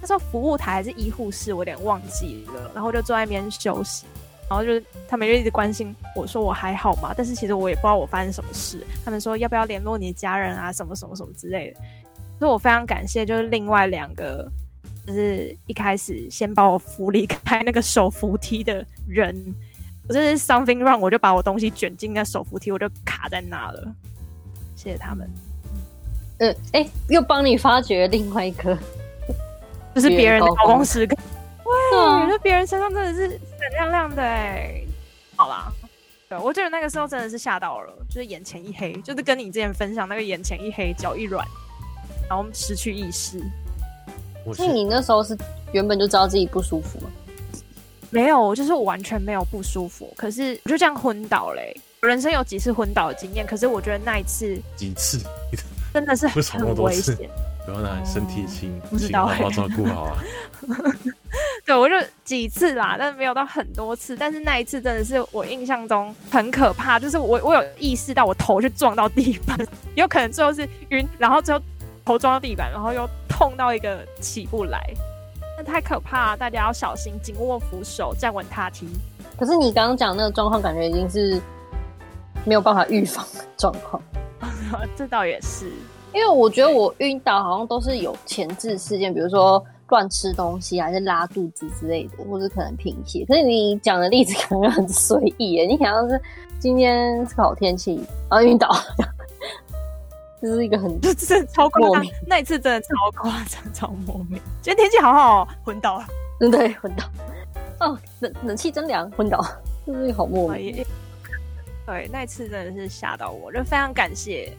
[0.01, 2.71] 那时候服务台还是医护室，我有点忘记了。
[2.73, 4.05] 然后就坐在那边休息。
[4.49, 7.13] 然后就是他们就一直关心我说我还好吗？
[7.15, 8.81] 但是其实我也不知道我发生什么事。
[9.03, 11.79] 他们说要不要联络你的家人啊，什么什么什么之类的。
[12.39, 14.49] 所以我非常感谢，就是另外两个，
[15.05, 19.35] 就是一开始先把我扶离开那个手扶梯的人。
[20.07, 23.93] 我 就是 something wrong，我就把我东西卷进那手扶梯，我就卡在那了。
[24.75, 25.29] 谢谢他们。
[26.37, 28.77] 呃，哎，又帮你发掘另外一个，
[29.93, 31.17] 就是别人的高光时刻。
[32.27, 34.81] 对，觉得别人身上真的是闪亮亮的哎。
[35.35, 35.71] 好啦，
[36.27, 41.45] 对，我觉得那个时候真的是吓到了，就是眼前一黑，就是跟你之前分享那个眼前一黑，脚一软，
[42.27, 43.39] 然后失去意识。
[44.53, 45.37] 所以你那时候是
[45.73, 47.09] 原本就知道自己不舒服吗？
[48.09, 51.75] 没有，就是我完全没有不舒服，可是我就这样昏倒嘞。
[52.01, 55.19] 人生有几次昏倒的经验，可是我觉得那一次几次
[55.93, 57.29] 真的是很危险。
[57.67, 60.23] 不要拿身体轻，不知道好好照顾好啊。
[61.65, 61.93] 对，我就
[62.23, 64.15] 几次啦，但是没有到很多次。
[64.15, 69.59] 但是那一次真的是我印象中很可怕，就是我我有意识到我头去撞到地板，
[69.95, 71.61] 有可能最后是晕，然后最后
[72.05, 74.81] 头撞到地板，然后又痛到一个起不来，
[75.57, 78.87] 那太可怕了，大家要小心，紧握扶手，站稳踏梯。
[79.37, 81.37] 可是你刚刚讲那个状况，感觉已经是
[82.45, 84.01] 没有办法预防的状况。
[84.95, 85.69] 这倒也是，
[86.17, 89.63] 因为我觉得我晕倒好像都是有前置事件，比如说。
[89.89, 93.23] 乱吃东西还是拉肚子之类的，或者可能贫血。
[93.25, 96.21] 可是你讲的例子 可能很随意耶，你想要是
[96.59, 97.95] 今天是个好天气，
[98.29, 98.69] 然后晕倒，
[100.41, 102.05] 这是一个很，这真的超夸张。
[102.25, 104.41] 那一次真的超夸张，超莫名。
[104.61, 106.05] 今天天气好好哦，昏倒了。
[106.37, 107.05] 对对，昏倒。
[107.79, 109.41] 哦，冷冷气真凉，昏倒，
[109.85, 110.85] 这是好莫名。
[111.85, 114.51] 对，那一次真的是吓到我，就非常感谢。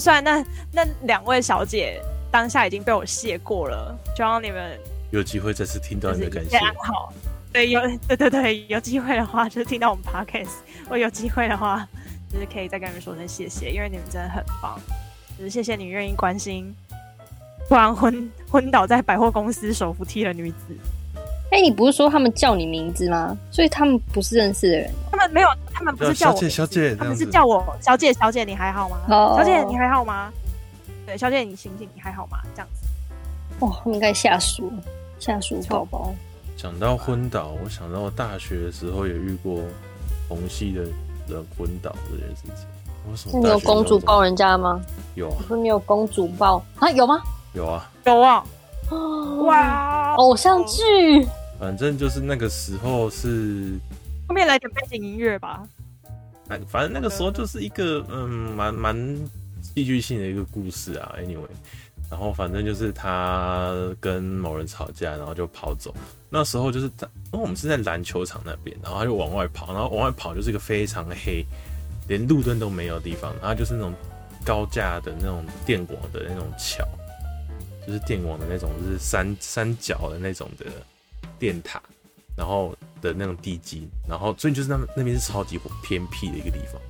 [0.00, 2.00] 虽然那那两位小姐。
[2.34, 4.76] 当下已经被我谢过了，希望你们
[5.12, 6.58] 有机会再次听到你的感谢。
[6.82, 7.12] 好，
[7.52, 10.50] 对，有对对对，有机会的话就是听到我们 podcast，
[10.88, 11.88] 我有机会的话
[12.28, 14.80] 就是可以再跟你们说声谢谢，因为你们真的很棒，
[15.38, 16.74] 就是谢谢你愿意关心
[17.68, 20.76] 突然昏昏倒在百货公司手扶梯的女子。
[21.54, 23.36] 哎、欸，你不是说他们叫你名字吗？
[23.48, 24.92] 所以他们不是认识的人？
[25.08, 29.38] 他们没有，他们不是叫我小姐小姐，他们是叫我小姐小姐，你还好吗？Oh.
[29.38, 30.32] 小姐你还好吗？
[31.06, 32.38] 对，小姐，你醒醒，你还好吗？
[32.56, 32.88] 这样子，
[33.60, 34.68] 哦，应该下属，
[35.20, 36.12] 下属宝宝。
[36.56, 39.60] 讲到昏倒，我想到我大学的时候也遇过
[40.26, 40.82] 同系的
[41.28, 42.66] 人昏倒这件事情。
[43.08, 43.38] 为什么？
[43.38, 44.80] 你有公主抱人家吗？
[45.14, 45.36] 有啊。
[45.46, 46.90] 不是你有公主抱啊？
[46.90, 47.22] 有吗？
[47.52, 48.44] 有啊，有啊。
[49.44, 51.24] 哇，偶像剧。
[51.58, 53.78] 反正就是那个时候是。
[54.28, 55.62] 后面来点背景音乐吧。
[56.48, 59.18] 哎，反正那个时候就是一个嗯，蛮蛮。
[59.74, 61.48] 戏剧性的一个故事啊，anyway，
[62.10, 65.92] 然后反正就是他跟某人吵架，然后就跑走。
[66.28, 71.42] 那时候就是在，因为我们是在篮球场那边，然后他就往外跑，然后往外跑就是一个非常黑，
[72.06, 73.94] 连路灯都没有的地方，然后就是那种
[74.44, 76.86] 高架的那种电网的那种桥，
[77.86, 80.66] 就是电网的那种，就是三三角的那种的
[81.44, 81.82] 电塔，
[82.34, 86.80] 然后的那种地基，然后所以就是那那边是超级偏僻的一个地方。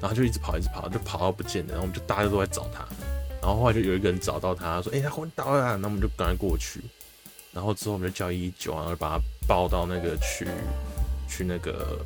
[0.00, 1.72] 然后就一直跑，一直跑，就跑到不见了。
[1.72, 2.86] 然后我们就大家都在找他。
[3.42, 6.80] 然后后来就有一个人找到他，说：“哎、他昏倒了。”然后我们就赶快过去。
[7.52, 10.46] 然后之后我们就叫一一九，然后就把他抱到那个去
[11.28, 11.98] 去那个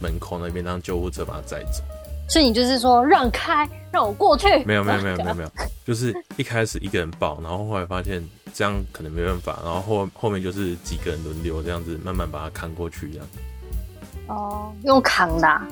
[0.00, 1.82] 门口那边，让救护车把他载走。
[2.28, 4.46] 所以你就是说让开，让我过去？
[4.64, 5.50] 没有没有没有没有没有，
[5.86, 8.22] 就是一开始一个人抱，然后后来发现
[8.52, 13.26] 这样可能没办法，然后后后面就是几个人轮流这样子慢慢把他扛过去这样。
[14.28, 15.66] 哦，用扛的、啊。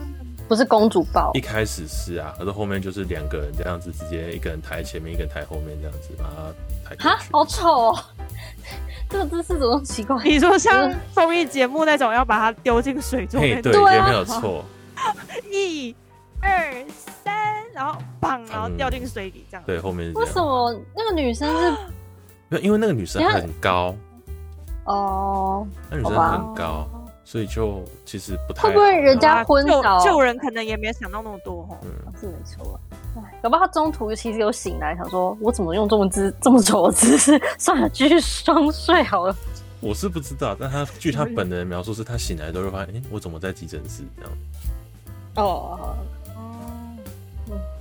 [0.48, 6.53] 不是公主抱，一开始是啊，可是后面就是两个人这样子，直接一个人抬前面，一个人抬后面这样子把他
[6.86, 7.09] 抬过去。
[7.09, 7.98] 哈，好丑哦！
[9.09, 10.22] 这个姿势怎么奇怪？
[10.24, 14.62] 你说像综艺节目那种要把它丢进水中，对，没有错。
[15.50, 15.94] 一、
[16.43, 16.84] 二、
[17.24, 17.34] 三，
[17.72, 19.64] 然后砰，然后掉进水里这样。
[19.64, 20.18] 对，后面是。
[20.18, 21.49] 为什么那个女生
[22.51, 22.61] 是？
[22.61, 23.95] 因为那个女生很高。
[24.84, 25.66] 哦。
[25.90, 26.86] 那女生很高。
[27.24, 31.78] 所以就其实不太会不会人家昏倒救人，可能也没想到那么多哈。
[31.82, 31.90] 嗯，
[32.20, 32.78] 是没错。
[33.16, 37.40] 哎，搞不好他中途其实有醒来，想说我怎么用这么姿 这么丑的姿势？
[37.57, 39.34] 算了，继续双睡好了。
[39.80, 44.32] 我是不知道，但他据他本人的描述是，他醒来都会发现，哎、欸，我怎么在急诊室这样？
[45.36, 45.97] 哦。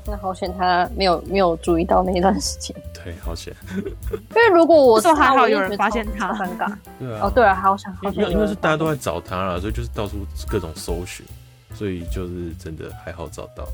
[0.05, 2.75] 那好险，他没有没有注意到那一段时间。
[3.03, 3.53] 对，好险。
[3.75, 6.73] 因为如果我说还好有人发现他，尴尬。
[6.99, 7.19] 对啊。
[7.23, 11.25] 哦，对啊，好想好因为因为是大家都在找他了，所以就是到处各种搜寻，
[11.73, 13.67] 所以就是真的还好找到。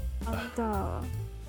[0.55, 1.01] 真的。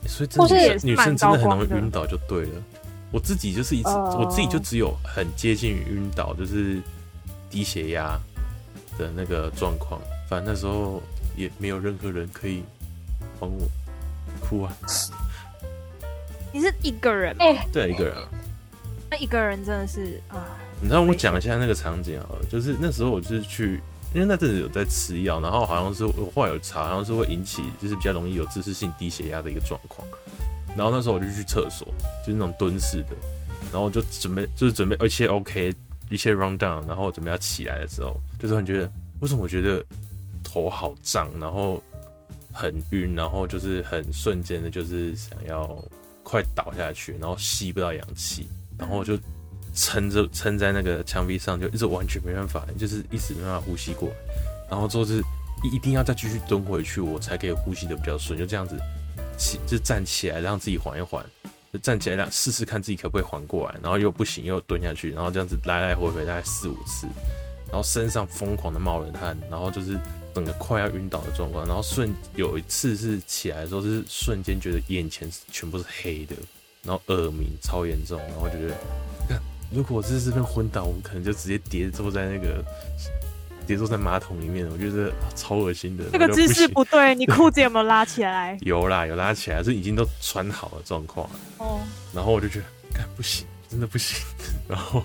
[0.06, 2.62] 所以真的女生真的很容易晕倒，就对了。
[3.10, 6.80] 我自己就是一次，我自己就只有很接近于晕倒，就是
[7.50, 8.18] 低血压
[8.96, 10.00] 的那个状况。
[10.28, 11.02] 反正那时候
[11.36, 12.62] 也没有任何人可以
[13.40, 13.66] 帮我。
[14.48, 14.72] 哭啊！
[16.50, 17.44] 你是一个人吗？
[17.44, 18.14] 欸、对，一个人。
[19.10, 20.48] 那一个人真的是啊！
[20.80, 23.80] 你让我讲一下那个场景啊，就是那时候我就是去，
[24.14, 30.06] 因为那阵子有在吃药，然后好像是我后来有查，好像是会引起就是比较容易有姿势性低血压的一个状况。
[30.76, 31.86] 然后那时候我就去厕所，
[32.24, 33.16] 就是那种蹲式的，
[33.72, 35.74] 然后就准备就是准备一切 OK，
[36.10, 38.90] 一切 run down，然后准备要起来的时候，就是很觉得
[39.20, 39.84] 为什么我觉得
[40.42, 41.82] 头好胀，然后。
[42.58, 45.80] 很晕，然后就是很瞬间的，就是想要
[46.24, 49.16] 快倒下去，然后吸不到氧气，然后就
[49.72, 54.14] 撑着撑在那个墙壁上，就一直完全没办法，就是一直没办法呼吸过来。
[54.68, 55.22] 然后之后是
[55.62, 58.36] 一一定要再继续蹲回去，我才可以呼吸得比较顺。
[58.36, 58.76] 就这样子
[59.38, 61.24] 起，就站起来让自己缓一缓，
[61.72, 67.06] 就站起来让试试看自己可不可以缓过来，然后又不行又蹲下去，然后这样子来来回回大概四五次，
[67.68, 69.96] 然后身上疯狂的冒冷汗，然后就是
[70.34, 71.66] 整个快要晕倒的状况。
[71.66, 76.36] 然后瞬有一次是起来的时候，是瞬间觉得眼前全部是黑的，
[76.82, 78.74] 然后耳鸣超严重，然后就觉得，
[79.28, 82.64] 看如果我这次被昏倒，我可能就直接跌坐在那个。
[83.66, 86.04] 跌坐在马桶里面，我觉得超恶心的。
[86.10, 88.56] 这个姿势不对，你裤子有没有拉起来？
[88.62, 91.28] 有啦，有拉起来，是已经都穿好了状况。
[91.58, 91.78] 哦。
[92.14, 92.64] 然后我就觉得，
[92.94, 94.24] 看不行，真的不行。
[94.66, 95.04] 然后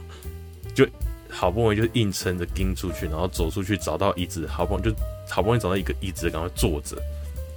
[0.73, 0.87] 就
[1.33, 4.95] 好不容易就硬撑着盯出去，然后走出去找到椅子，好不容易就
[5.27, 6.95] 好不容易找到一个椅子，赶快坐着，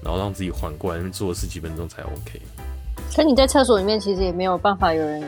[0.02, 2.40] 然后让自己缓过来，坐了十几分钟才 OK。
[3.14, 5.22] 可你在厕所里面其实也没有办法有人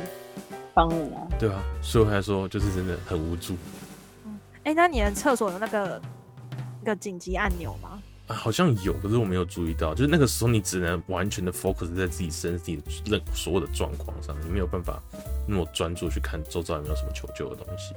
[0.72, 1.20] 帮你啊。
[1.38, 3.54] 对啊，所以我才说就是真的很无助。
[4.64, 6.00] 哎、欸，那你的厕所有那个
[6.82, 8.02] 那个紧急按钮吗？
[8.26, 9.94] 啊，好像有，可是我没有注意到。
[9.94, 15.00] 就是那个时候，你只能完全的 focus 在自己身体任所有的状况上，你没有办法
[15.46, 17.94] 那么专注去看周遭有没有什么求救的东西。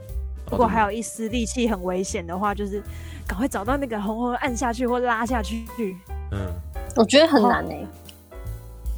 [0.51, 2.83] 如果还有一丝力气很危险的话，就是
[3.25, 5.65] 赶快找到那个红红按下去或拉下去。
[6.31, 6.47] 嗯，
[6.95, 7.87] 我觉得很难呢、欸。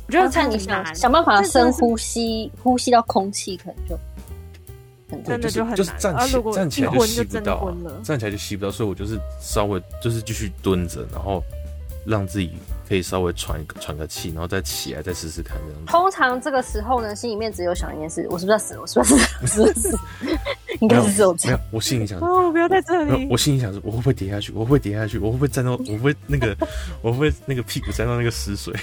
[0.08, 3.97] 我觉得看你想想办法深呼吸，呼吸到空气，可能就。
[5.24, 11.43] 真的就很难，就是站起站起来就吸不到，站起来就吸不到，所以我就是稍微就是继续蹲着，然后
[12.04, 12.51] 让自己
[12.88, 15.86] 可以稍微喘喘个气，然后再起来再试试看这样子。
[15.88, 18.78] 通常这个时候呢，心里面只有想一件事：我是不是要死？
[18.80, 19.36] 我是不是要死？
[19.42, 19.98] 我是不是死？
[20.82, 21.14] 应该是？
[21.14, 21.36] 这种。
[21.46, 23.28] 没有，我心里想哦，不要在这里。
[23.30, 24.52] 我心里想说，我会不会跌下去？
[24.52, 25.18] 我会不会跌下去？
[25.18, 25.72] 我会不会沾到？
[25.72, 26.56] 我会不会那个？
[27.02, 28.74] 我会不会那个屁股沾到那个湿水？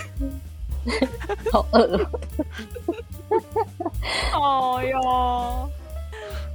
[1.52, 2.00] 好饿。
[4.34, 5.70] 哦哟。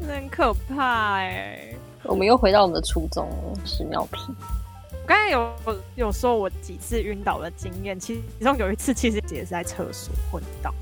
[0.05, 1.77] 很可怕哎、欸！
[2.03, 3.27] 我们又回到我们的初衷，
[3.63, 4.19] 屎尿屁。
[5.05, 5.55] 我刚才有
[5.93, 10.73] 有说我几次晕倒的经验，其中有一次其实也是在厕所昏倒，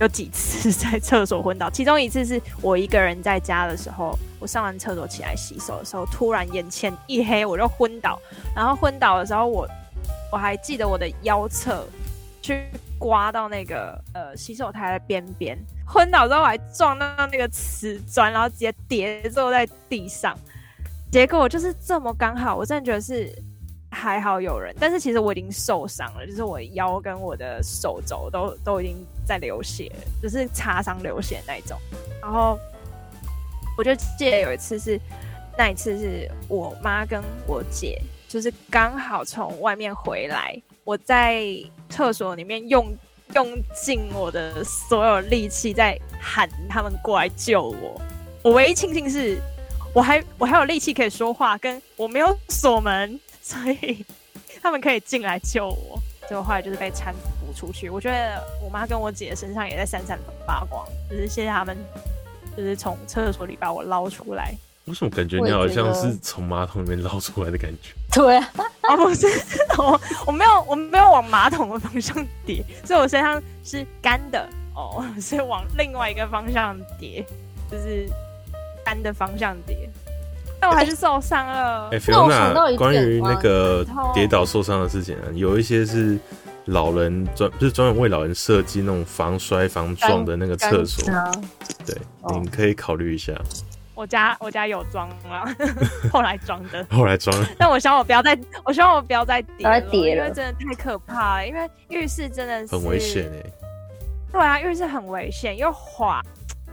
[0.00, 1.70] 有几次 在厕所昏倒。
[1.70, 8.20] 其中一次是我一个人在家的时候，我上完厕所起来洗手的时候，突然眼前一黑，我就昏倒。
[8.54, 9.66] 然后昏倒的时候，我
[10.30, 11.82] 我还记得我的腰侧
[12.42, 12.66] 去
[12.98, 15.58] 刮到那个呃洗手台的边边。
[15.86, 20.36] 昏倒之后，我还撞到那个瓷砖，然后直接跌坐在地上。
[21.10, 23.34] 结果就是这么刚好，我真的觉得是
[24.00, 28.96] 还好有人，但是其实我已经受伤了，就是我腰跟我的手肘都都已经
[29.26, 29.92] 在流血，
[30.22, 31.78] 就是擦伤流血那种。
[32.22, 32.58] 然后
[33.76, 34.98] 我就记得有一次是
[35.58, 41.44] 那一次是我妈跟我姐，就是刚好从外面回来，我在
[41.90, 42.90] 厕所里面用。
[43.36, 48.02] 用尽我的所有力气在喊他们过来救我。
[48.42, 49.38] 我唯一庆幸是，
[49.94, 53.20] 我还我还有力气可以说话，跟我没有锁门，
[53.50, 54.04] 所以
[54.62, 55.98] 他们可以进来救我。
[56.28, 57.90] 结果后来就是被搀扶出去。
[57.90, 61.76] 我觉得我妈跟我姐身上也在闪闪发光，就是谢谢他们，
[62.56, 64.54] 就是从厕所里把我捞出来。
[64.84, 67.92] 为什么感觉你好像是从马桶里面捞出来的感觉？
[68.12, 69.26] 对啊，哦不是，
[69.78, 77.24] 我我没有我没有往马桶的方向叠，所以我身上是干的哦， 所以往另外一个方向叠，
[77.68, 78.08] 就是
[78.84, 79.90] 干的方向叠。
[80.60, 81.86] 但我还是受伤了。
[81.86, 83.84] 哎、欸，菲欧娜，关于那个
[84.14, 86.18] 跌倒受伤的事情啊，有一些是
[86.66, 91.04] 老人专，就是专门为老人设计那种防摔防撞的那个厕所，
[91.86, 91.96] 对，
[92.40, 93.32] 你可以考虑一下。
[93.94, 95.44] 我家我家有装啊，
[96.10, 97.36] 后来装的， 后来装。
[97.58, 101.46] 但我希望我不要再，我希望我不要再跌了，跌了，因为真的太可怕了。
[101.46, 103.50] 因为浴室真的是很危险哎。
[104.32, 106.22] 对啊，浴室很危险，又滑，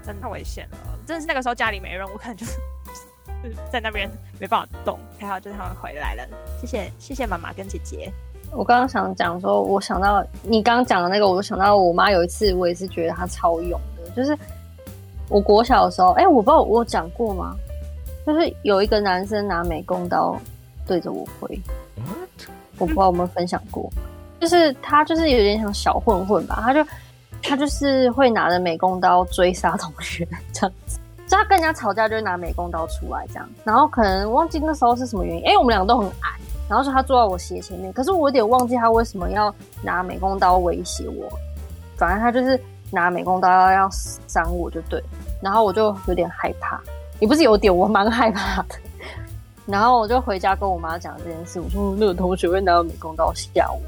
[0.05, 0.77] 真的太危险了。
[1.05, 2.53] 真的是那个时候家里没人，我可能就是
[3.71, 4.97] 在那边没办法动。
[5.19, 6.27] 还好就是他们回来了，
[6.61, 8.11] 谢谢谢谢妈妈跟姐姐。
[8.51, 14.37] 我刚刚想讲说，我想到你刚刚讲的那个，我就想到我妈有一次，我也是觉得她超勇的，就是。
[15.29, 17.53] 我国小的时候，哎、欸，我不知道我讲过吗？
[18.25, 20.39] 就是有一个男生拿美工刀
[20.85, 21.61] 对着我挥
[21.97, 22.49] ，What?
[22.77, 23.91] 我不知道我们分享过，
[24.39, 26.81] 就是他就是有点像小混混吧，他就
[27.43, 30.96] 他就是会拿着美工刀追杀同学这样子，
[31.27, 36.29] 就他跟人家吵架就会拿美工刀出来这样，然后可能忘记那时候是什么原因，因为我们两个都很矮，
[36.69, 39.53] 然后说他坐在我斜前面，可是我有点忘记他为什么要
[39.83, 41.29] 拿美工刀威胁我，
[41.97, 42.59] 反正他就是。
[42.89, 45.03] 拿美工刀要要伤我就对，
[45.41, 46.79] 然后我就有点害怕，
[47.19, 48.75] 也不是有点，我蛮害怕的。
[49.65, 53.81] 然后我就回家跟我妈讲这件事，我说那个同学会拿美工刀吓我，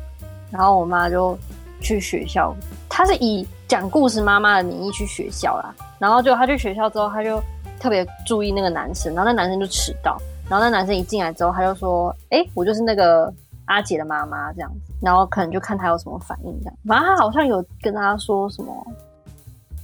[0.52, 1.40] 然后我妈就
[1.80, 2.54] 去学校，
[2.90, 5.74] 她是以讲故事妈妈的名义去学校啦。
[6.00, 7.42] 然后就她去学校之后，她就
[7.80, 10.18] 特别注意那个男生，然后那男生就迟到，
[10.50, 13.32] 然后那男生一进来之后，他就说：“哎，我就是那个
[13.66, 16.76] 阿杰的妈妈这样子。”然后可能就看他有什么反应这样。
[16.86, 18.74] 反正他好像有跟他说什么，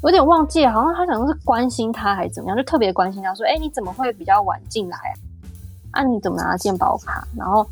[0.02, 5.14] 有点忘记，好像他想是关心他还是怎么样，就特别关心他说：“哎，你怎么会比较晚进来啊？
[5.92, 7.66] 啊，你怎么拿健保卡？”然后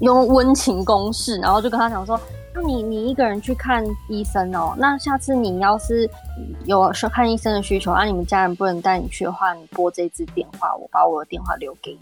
[0.00, 2.20] 用温情攻势，然后就跟他讲说。
[2.52, 4.74] 那你你一个人去看医生哦？
[4.76, 6.10] 那下次你要是
[6.64, 12.00] 有说看医生的需求，啊，你们家人不能带你去的话，你拨这支电话，我把我的电话留给你。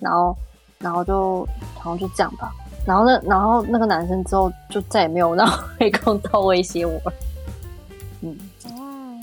[0.00, 0.36] 然后，
[0.80, 1.46] 然后就
[1.78, 2.52] 好像就这样吧。
[2.84, 5.46] 然后那然后那个男生之后就再也没有让
[5.78, 7.12] 黑工刀威胁我了。
[8.22, 8.36] 嗯，
[8.72, 9.14] 哦，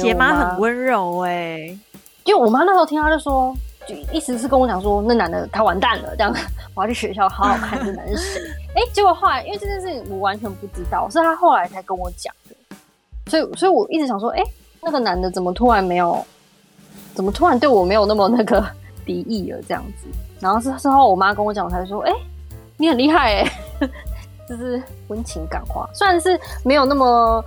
[0.00, 1.78] 姐妈很温柔哎、欸，
[2.24, 3.56] 因为我妈那时候听她就说，
[3.86, 6.34] 就意思是跟我讲说，那男的他完蛋了，这样
[6.74, 8.42] 我要去学校好好看这男的是谁。
[8.74, 12.76] 哎，结果后来，因为这件事情我完全不知道，是他后来才跟我讲的，
[13.30, 14.42] 所以，所以我一直想说，哎，
[14.82, 16.24] 那个男的怎么突然没有，
[17.14, 18.64] 怎么突然对我没有那么那个
[19.04, 20.06] 敌意了这样子？
[20.40, 22.12] 然后是之后我妈跟我讲，我才说，哎，
[22.76, 23.50] 你很厉害哎，
[24.48, 27.42] 就是温情感化，虽然是没有那么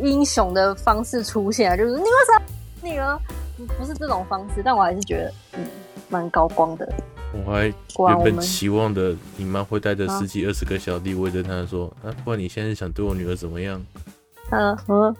[0.00, 2.42] 英雄的方式出现，就是你为什么
[2.82, 3.20] 那个
[3.66, 5.66] 不是这种方式，但我还是觉得嗯，
[6.08, 6.92] 蛮高光的。
[7.46, 13.82] 我还原本期望的，你妈会带着十几二十个小弟围着她说：“啊，不然你现在想对我女儿怎么样？”
[14.50, 15.16] 嗯嗯，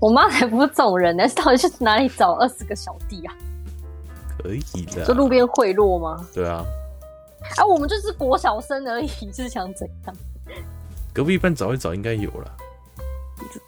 [0.00, 3.34] 我妈才不是这种人呢，到底是哪里找二十个小弟啊？
[4.42, 6.26] 可以的，就路边贿赂吗？
[6.34, 6.64] 对啊。
[7.56, 10.16] 啊，我们就是国小生而已，是想怎样？
[11.14, 12.52] 隔壁班找一找应该有了。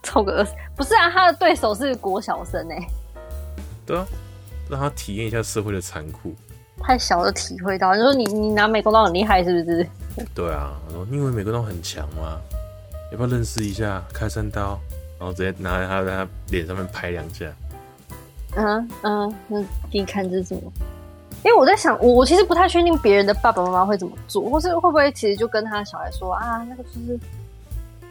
[0.02, 2.74] 凑个二十，不是啊，他的对手是国小生呢。
[3.88, 4.06] 对啊，
[4.68, 6.34] 让他体验一下社会的残酷。
[6.82, 9.88] 太小的体会到，你说你你拿美工刀很厉害是不是？
[10.34, 12.38] 对啊，我说你以为美工刀很强吗？
[13.10, 14.04] 要不要认识一下？
[14.12, 14.78] 开山刀，
[15.18, 17.46] 然后直接拿在他在他脸上面拍两下。
[18.56, 19.60] 嗯嗯，那
[19.90, 20.70] 给你看这是什么？
[21.44, 27.18] 因为我在想，我我其实不太确定别人的爸爸妈妈会怎么做，或是会不会其实就跟他小孩说啊，那个就是。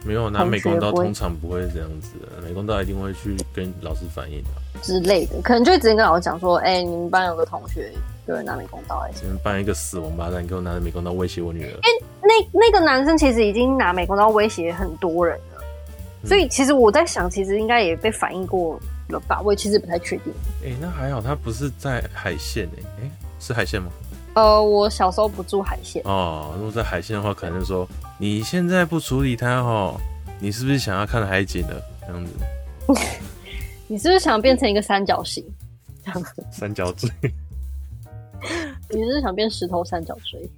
[0.04, 2.42] 没有拿美工刀，通常不会这样子的。
[2.46, 7.92] 美工刀一定会去跟老师反映的之类的，可能就会直接跟老师讲说：“哎、欸，你们班有个同学
[8.26, 11.88] 有人拿美工刀，哎，你们班一个死王八蛋，给我拿着美工刀威胁我女儿。”哎，
[12.22, 15.62] 那那个男生其实已经拿美工刀威胁很多人了，
[16.24, 18.78] 所以其实我在想，其实应该也被反映过
[19.08, 19.40] 了吧？
[19.42, 20.32] 我也其实不太确定。
[20.64, 23.90] 哎，那还好，他不是在海线哎，哎，是海线吗？
[24.34, 26.52] 呃，我小时候不住海线哦。
[26.56, 27.88] 如果在海线的话，可能就说
[28.18, 29.98] 你现在不处理它哦，
[30.40, 32.32] 你是不是想要看海景的这样子？
[33.86, 35.44] 你是不是想变成一个三角形
[36.04, 36.44] 这样子？
[36.50, 37.08] 三角锥？
[38.90, 40.50] 你是不是想变石头三角锥？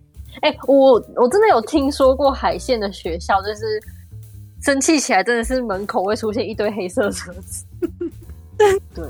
[0.43, 3.83] 哎、欸，我我真的有听说过海线的学校，就是
[4.63, 7.65] 生气起来真的是门口会出现一堆黑色车子。
[8.95, 9.05] 对，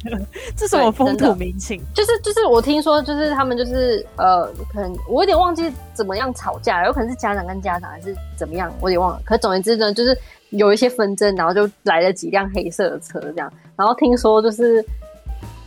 [0.56, 9.20] 这是我风土民情，就是就是我听说，就是他们就是呃，可能我有点忘记怎么样吵架，有可能是家长跟家长还是怎么样，我有点忘了。
[9.24, 10.16] 可总而言之呢，就是
[10.50, 13.52] 有一些纷争，然后就来了几辆黑色的车这样。
[13.76, 14.84] 然后听说就是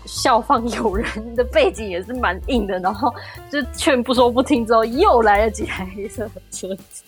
[0.06, 3.14] 校方有人的背景也是蛮硬的，然后
[3.52, 7.04] 就劝不说不听之后，又来了几台黑色的车子，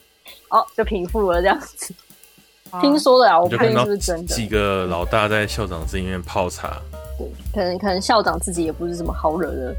[0.49, 1.93] 哦，就平复了这样子。
[2.79, 4.33] 听说的啊，我不确定是不是真的。
[4.33, 6.81] 几个老大在校长室里面泡茶，
[7.17, 9.75] 对，可能可能校长自己也不是什么好惹的，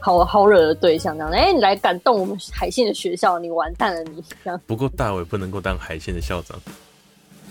[0.00, 1.30] 好好惹的对象这样。
[1.30, 4.60] 哎、欸，你来感动我们海线的学校，你完蛋了你，你这样。
[4.66, 6.58] 不过大伟不能够当海线的校长。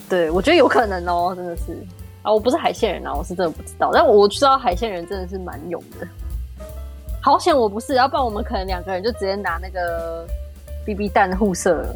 [0.10, 1.64] 对，我觉得有可能哦、喔，真的是
[2.22, 6.08] 啊，我不是海线人啊，我是真的不知道，但我知道海线人真的是蛮勇的。
[7.22, 10.28] 好险我不是，要不然我们可能两个人就直接拿那个
[10.86, 11.96] BB 弹互射了，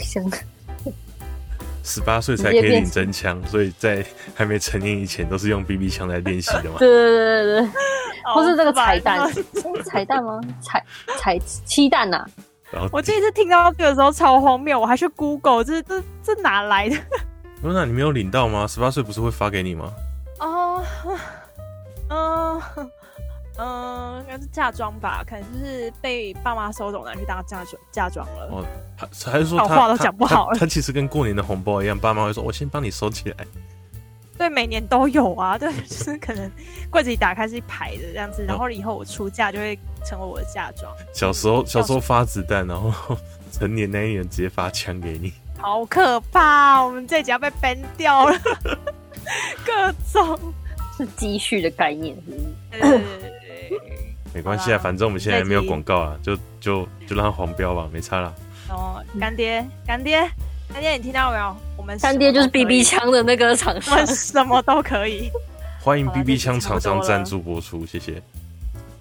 [0.00, 0.30] 行。
[1.90, 6.76] 十八岁才可以领真枪，所以在还没成年以前都是用 BB 枪来练习的嘛。
[6.80, 7.70] 对对对对对，
[8.32, 9.28] 或是这个彩蛋，
[9.84, 10.40] 彩蛋吗？
[10.62, 10.84] 彩
[11.18, 12.24] 彩七蛋呐。
[12.70, 16.96] 然后我第一次听到这个时候超荒谬，我还去 Google，这这这哪来的？
[17.60, 18.66] 那你没有领到吗？
[18.66, 19.92] 十八岁不是会发给你吗？
[20.38, 20.82] 哦，
[22.08, 22.62] 嗯。
[23.58, 28.48] 嗯，应该是嫁妆吧，可能就是被爸妈收走拿去当嫁妆嫁妆了。
[28.50, 28.64] 哦，
[28.96, 30.60] 还还是说他话都讲不好了他他？
[30.60, 33.36] 他其实跟过年的红包一样，爸妈会说：“我先帮你收起来。”
[34.38, 35.58] 对，每年都有啊。
[35.58, 36.50] 对，就是可能
[36.90, 40.90] 柜子里打开是一排的这样子，然后以后我出嫁就会成为我的嫁妆。
[41.12, 43.14] 小时候小时候发子弹，然后
[43.52, 45.30] 成年那一年直接发枪给你，
[45.60, 46.82] 好可怕！
[46.82, 48.38] 我们这集要被 ban 掉了，
[49.66, 50.54] 各种
[50.96, 52.16] 是积蓄的概念
[52.72, 53.00] 是不是？
[54.34, 58.32] 没关系啊，反正我们现在没有广告啊，就就就让它黄标吧，没差啦。
[58.68, 60.20] 哦，干爹，干爹，
[60.72, 61.56] 干爹，你听到没有？
[61.76, 65.30] 我们干爹就是 BB 枪的那个厂商，什么都可以。
[65.82, 68.22] 欢迎 BB 枪厂商赞助播出，谢谢。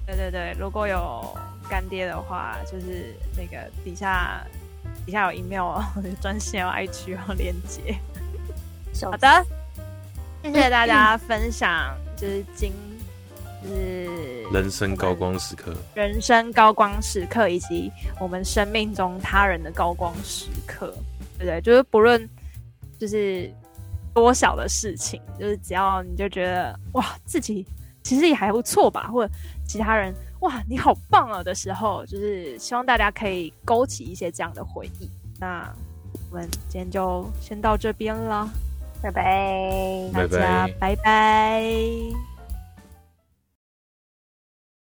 [0.08, 1.38] 对对对，如果有
[1.70, 4.42] 干爹的话，就是那个底下
[5.06, 5.80] 底下有 email
[6.20, 7.96] 专线有 IG 有链接。
[9.06, 9.46] 好的，
[10.42, 12.74] 谢谢大家分享，就是今
[13.64, 20.94] 就是人生高光时刻，人生高光时刻以及我们生命中他人的高光时刻，
[21.38, 21.62] 对不对？
[21.62, 22.28] 就是不论
[22.98, 23.52] 就是
[24.14, 27.66] 多小的事情，就是只要你就觉得哇，自己
[28.04, 29.34] 其实也还不错吧，或者。
[29.68, 35.08] 其他人哇，你好棒啊的时候，就是希望大家可以勾起一些这样的回忆。
[35.40, 35.72] 那
[36.32, 38.50] 我们今天就先到这边了，
[39.00, 42.39] 拜拜，拜拜，大家拜拜。